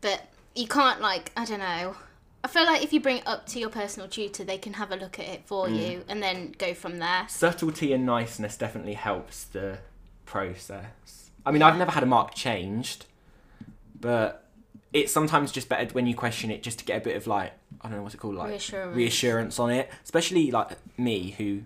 but 0.00 0.22
you 0.54 0.66
can't 0.66 1.00
like 1.00 1.30
I 1.36 1.44
don't 1.44 1.60
know. 1.60 1.96
I 2.44 2.48
feel 2.48 2.64
like 2.64 2.82
if 2.82 2.92
you 2.92 2.98
bring 3.00 3.18
it 3.18 3.26
up 3.26 3.46
to 3.48 3.60
your 3.60 3.68
personal 3.70 4.08
tutor, 4.08 4.42
they 4.42 4.58
can 4.58 4.72
have 4.72 4.90
a 4.90 4.96
look 4.96 5.20
at 5.20 5.26
it 5.26 5.42
for 5.46 5.68
Mm. 5.68 5.76
you 5.78 6.04
and 6.08 6.20
then 6.20 6.52
go 6.58 6.74
from 6.74 6.98
there. 6.98 7.26
Subtlety 7.28 7.92
and 7.92 8.04
niceness 8.04 8.56
definitely 8.56 8.94
helps 8.94 9.44
the 9.44 9.78
process. 10.26 11.30
I 11.46 11.52
mean, 11.52 11.62
I've 11.62 11.76
never 11.78 11.92
had 11.92 12.02
a 12.02 12.06
mark 12.06 12.34
changed, 12.34 13.06
but 14.00 14.41
it's 14.92 15.12
sometimes 15.12 15.52
just 15.52 15.68
better 15.68 15.92
when 15.94 16.06
you 16.06 16.14
question 16.14 16.50
it 16.50 16.62
just 16.62 16.78
to 16.80 16.84
get 16.84 17.00
a 17.00 17.04
bit 17.04 17.16
of 17.16 17.26
like 17.26 17.52
I 17.80 17.88
don't 17.88 17.96
know 17.98 18.02
what's 18.02 18.14
it 18.14 18.18
called 18.18 18.34
like 18.34 18.50
Reassurance. 18.50 18.96
reassurance 18.96 19.58
on 19.58 19.70
it. 19.70 19.90
Especially 20.04 20.50
like 20.50 20.76
me, 20.98 21.30
who 21.38 21.62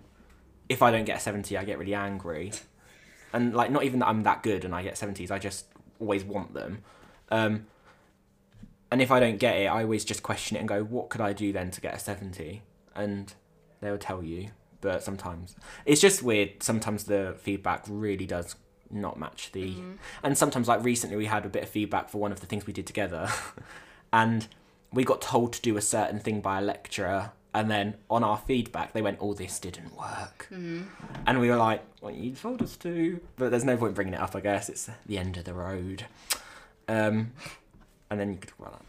if 0.69 0.81
I 0.81 0.91
don't 0.91 1.05
get 1.05 1.17
a 1.17 1.19
seventy, 1.19 1.57
I 1.57 1.63
get 1.63 1.77
really 1.79 1.93
angry, 1.93 2.51
and 3.33 3.53
like 3.53 3.71
not 3.71 3.83
even 3.83 3.99
that 3.99 4.07
I'm 4.07 4.23
that 4.23 4.43
good 4.43 4.65
and 4.65 4.73
I 4.73 4.83
get 4.83 4.97
seventies, 4.97 5.31
I 5.31 5.39
just 5.39 5.65
always 5.99 6.23
want 6.23 6.53
them. 6.53 6.83
Um, 7.29 7.67
and 8.91 9.01
if 9.01 9.11
I 9.11 9.19
don't 9.19 9.37
get 9.37 9.57
it, 9.57 9.65
I 9.65 9.83
always 9.83 10.05
just 10.05 10.23
question 10.23 10.55
it 10.55 10.61
and 10.61 10.69
go, 10.69 10.83
what 10.83 11.09
could 11.09 11.19
I 11.21 11.33
do 11.33 11.51
then 11.51 11.71
to 11.71 11.81
get 11.81 11.93
a 11.93 11.99
70? 11.99 12.61
And 12.95 13.33
they'll 13.81 13.97
tell 13.97 14.23
you. 14.23 14.51
But 14.79 15.03
sometimes 15.03 15.55
it's 15.85 15.99
just 15.99 16.23
weird. 16.23 16.63
Sometimes 16.63 17.03
the 17.03 17.35
feedback 17.39 17.83
really 17.89 18.25
does 18.25 18.55
not 18.91 19.19
match 19.19 19.51
the. 19.51 19.75
And 20.23 20.37
sometimes, 20.37 20.67
like 20.67 20.83
recently, 20.83 21.15
we 21.17 21.25
had 21.25 21.45
a 21.45 21.49
bit 21.49 21.63
of 21.63 21.69
feedback 21.69 22.09
for 22.09 22.19
one 22.19 22.31
of 22.31 22.39
the 22.39 22.45
things 22.45 22.65
we 22.65 22.73
did 22.73 22.87
together. 22.87 23.29
and 24.13 24.47
we 24.93 25.03
got 25.03 25.21
told 25.21 25.53
to 25.53 25.61
do 25.61 25.77
a 25.77 25.81
certain 25.81 26.19
thing 26.19 26.41
by 26.41 26.59
a 26.59 26.61
lecturer. 26.61 27.31
And 27.53 27.71
then 27.71 27.95
on 28.09 28.23
our 28.23 28.37
feedback, 28.37 28.93
they 28.93 29.01
went, 29.01 29.17
oh, 29.19 29.33
this 29.33 29.59
didn't 29.59 29.97
work. 29.97 30.47
And 30.51 31.39
we 31.39 31.49
were 31.49 31.55
like, 31.55 31.81
well, 32.01 32.13
you 32.13 32.31
told 32.33 32.61
us 32.61 32.75
to. 32.77 33.19
But 33.35 33.49
there's 33.49 33.65
no 33.65 33.77
point 33.77 33.95
bringing 33.95 34.13
it 34.13 34.19
up, 34.19 34.35
I 34.35 34.41
guess. 34.41 34.69
It's 34.69 34.89
the 35.05 35.17
end 35.17 35.37
of 35.37 35.45
the 35.45 35.53
road. 35.53 36.05
Um, 36.87 37.31
and 38.09 38.19
then 38.19 38.31
you 38.31 38.37
could 38.37 38.49
talk 38.49 38.59
about 38.59 38.79
that. 38.79 38.85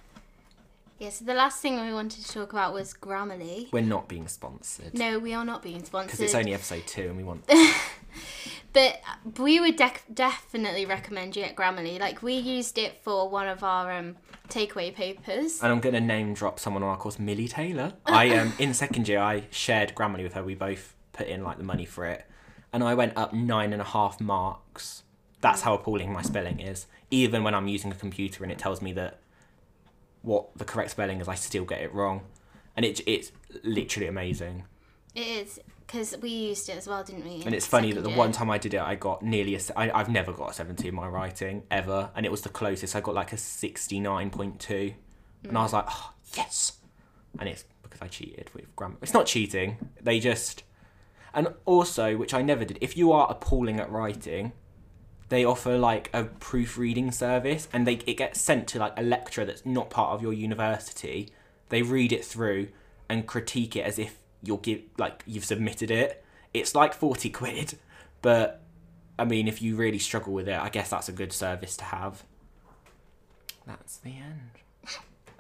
Yeah. 0.99 1.11
So 1.11 1.25
the 1.25 1.35
last 1.35 1.63
thing 1.63 1.81
we 1.81 1.95
wanted 1.95 2.25
to 2.25 2.33
talk 2.33 2.53
about 2.53 2.75
was 2.75 2.93
Grammarly. 2.93 3.73
We're 3.73 3.83
not 3.83 4.09
being 4.09 4.29
sponsored. 4.29 4.95
No, 4.95 5.19
we 5.19 5.33
are 5.33 5.45
not 5.45 5.63
being 5.63 5.85
sponsored. 5.85 6.09
Because 6.09 6.21
it's 6.21 6.35
only 6.35 6.53
episode 6.53 6.87
two 6.87 7.03
and 7.03 7.17
we 7.17 7.25
want. 7.25 7.49
But 8.79 9.01
we 9.41 9.59
would 9.59 9.75
definitely 10.15 10.87
recommend 10.87 11.35
you 11.35 11.43
get 11.43 11.57
Grammarly. 11.57 11.99
Like 11.99 12.23
we 12.23 12.35
used 12.35 12.79
it 12.79 13.03
for 13.03 13.29
one 13.29 13.49
of 13.49 13.65
our 13.65 13.91
um, 13.91 14.15
takeaway 14.49 14.95
papers. 14.95 15.61
And 15.61 15.73
I'm 15.73 15.81
going 15.81 15.97
to 15.97 16.01
name 16.01 16.33
drop 16.33 16.61
someone 16.61 16.85
on 16.85 16.91
our 16.91 16.97
course, 16.97 17.19
Millie 17.19 17.49
Taylor. 17.49 17.95
I 18.07 18.37
um 18.37 18.53
In 18.61 18.73
second 18.75 19.09
year, 19.09 19.19
I 19.19 19.47
shared 19.51 19.97
Grammarly 19.97 20.23
with 20.23 20.35
her. 20.35 20.45
We 20.45 20.55
both 20.55 20.95
put 21.13 21.27
in 21.27 21.43
like 21.43 21.59
the 21.59 21.65
money 21.65 21.87
for 21.87 22.07
it. 22.07 22.25
And 22.73 22.85
I 22.85 22.95
went 22.95 23.17
up 23.17 23.33
nine 23.33 23.73
and 23.73 23.83
a 23.83 23.85
half 23.85 24.21
marks. 24.21 25.03
That's 25.41 25.63
how 25.63 25.75
appalling 25.75 26.13
my 26.13 26.23
spelling 26.23 26.61
is. 26.61 26.87
Even 27.11 27.43
when 27.43 27.57
I'm 27.57 27.67
using 27.67 27.91
a 27.91 27.97
computer 27.97 28.45
and 28.45 28.53
it 28.53 28.61
tells 28.61 28.81
me 28.81 28.93
that 28.93 29.19
what 30.23 30.57
the 30.57 30.65
correct 30.65 30.93
spelling 30.93 31.21
is, 31.21 31.27
I 31.27 31.35
still 31.35 31.65
get 31.65 31.81
it 31.81 31.93
wrong. 31.93 32.21
And 32.77 32.87
it, 32.87 33.01
it's 33.09 33.33
literally 33.65 34.07
amazing. 34.07 34.67
It 35.17 35.27
is 35.27 35.61
because 35.89 36.15
we 36.19 36.29
used 36.29 36.69
it 36.69 36.77
as 36.77 36.87
well, 36.87 37.03
didn't 37.03 37.25
we? 37.25 37.43
And 37.47 37.55
it's 37.55 37.67
funny 37.67 37.93
that 37.93 38.03
the 38.03 38.11
one 38.11 38.31
time 38.31 38.51
I 38.51 38.59
did 38.59 38.75
it, 38.75 38.81
I 38.81 38.95
got 38.95 39.23
nearly 39.23 39.57
a. 39.57 39.61
I, 39.75 39.91
I've 39.91 40.11
never 40.11 40.33
got 40.33 40.51
a 40.51 40.53
70 40.53 40.87
in 40.87 40.95
my 40.95 41.09
writing 41.09 41.63
ever, 41.71 42.11
and 42.15 42.27
it 42.27 42.31
was 42.31 42.43
the 42.43 42.51
closest. 42.51 42.95
I 42.95 43.01
got 43.01 43.15
like 43.15 43.33
a 43.33 43.37
69.2, 43.37 44.95
and 45.45 45.59
I 45.59 45.63
was 45.63 45.71
mm. 45.71 45.75
like, 45.75 45.87
oh, 45.89 46.13
yes. 46.37 46.77
And 47.39 47.49
it's 47.49 47.65
because 47.83 48.03
I 48.03 48.09
cheated 48.09 48.51
with 48.55 48.77
grammar. 48.77 48.99
It's 49.01 49.15
not 49.15 49.27
cheating. 49.27 49.79
They 50.01 50.21
just. 50.21 50.63
And 51.33 51.49
also, 51.65 52.17
which 52.17 52.35
I 52.35 52.43
never 52.43 52.65
did, 52.65 52.79
if 52.81 52.97
you 52.97 53.13
are 53.13 53.27
appalling 53.31 53.81
at 53.81 53.91
writing, 53.91 54.53
they 55.31 55.45
offer 55.45 55.79
like 55.79 56.11
a 56.13 56.25
proofreading 56.25 57.13
service, 57.13 57.67
and 57.73 57.87
they 57.87 57.95
it 58.07 58.19
gets 58.19 58.43
sent 58.43 58.69
to 58.69 58.79
like 58.79 58.93
a 58.99 59.03
lecturer 59.03 59.47
that's 59.47 59.65
not 59.65 59.89
part 59.89 60.13
of 60.13 60.21
your 60.21 60.35
university. 60.35 61.31
They 61.71 61.81
read 61.81 62.13
it 62.13 62.27
through 62.27 62.69
and 63.09 63.27
critique 63.27 63.75
it 63.75 63.87
as 63.87 63.99
if 63.99 64.19
you'll 64.43 64.59
give 64.59 64.83
like 64.99 65.23
you've 65.27 65.45
submitted 65.45 65.91
it. 65.91 66.25
It's 66.55 66.75
like 66.75 66.95
forty 66.95 67.31
quid, 67.31 67.79
but 68.23 68.63
I 69.19 69.25
mean, 69.25 69.49
if 69.49 69.61
you 69.61 69.77
really 69.77 69.99
struggle 69.99 70.33
with 70.33 70.49
it, 70.49 70.59
I 70.59 70.69
guess 70.69 70.91
that's 70.91 71.09
a 71.09 71.13
good 71.13 71.33
service 71.33 71.77
to 71.79 71.85
have. 71.85 72.23
That's 73.67 73.97
the 73.99 74.11
end. 74.11 74.51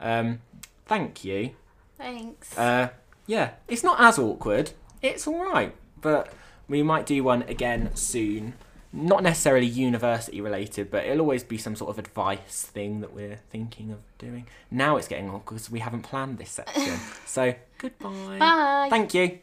Um, 0.00 0.40
thank 0.86 1.24
you. 1.24 1.52
Thanks. 1.96 2.56
Uh, 2.56 2.88
yeah, 3.26 3.52
it's 3.66 3.82
not 3.82 4.00
as 4.00 4.18
awkward. 4.18 4.72
It's 5.00 5.26
all 5.26 5.44
right, 5.44 5.74
but 6.00 6.32
we 6.68 6.82
might 6.82 7.06
do 7.06 7.22
one 7.24 7.42
again 7.42 7.94
soon. 7.94 8.54
Not 8.92 9.22
necessarily 9.22 9.66
university 9.66 10.40
related, 10.40 10.90
but 10.90 11.04
it'll 11.04 11.20
always 11.20 11.44
be 11.44 11.58
some 11.58 11.76
sort 11.76 11.90
of 11.90 11.98
advice 11.98 12.62
thing 12.72 13.00
that 13.00 13.12
we're 13.12 13.40
thinking 13.50 13.90
of 13.90 13.98
doing. 14.18 14.46
Now 14.70 14.96
it's 14.96 15.08
getting 15.08 15.28
on 15.28 15.40
because 15.40 15.70
we 15.70 15.80
haven't 15.80 16.02
planned 16.02 16.38
this 16.38 16.50
section. 16.50 16.98
so 17.26 17.54
goodbye. 17.78 18.38
Bye. 18.38 18.86
Thank 18.90 19.12
you. 19.14 19.38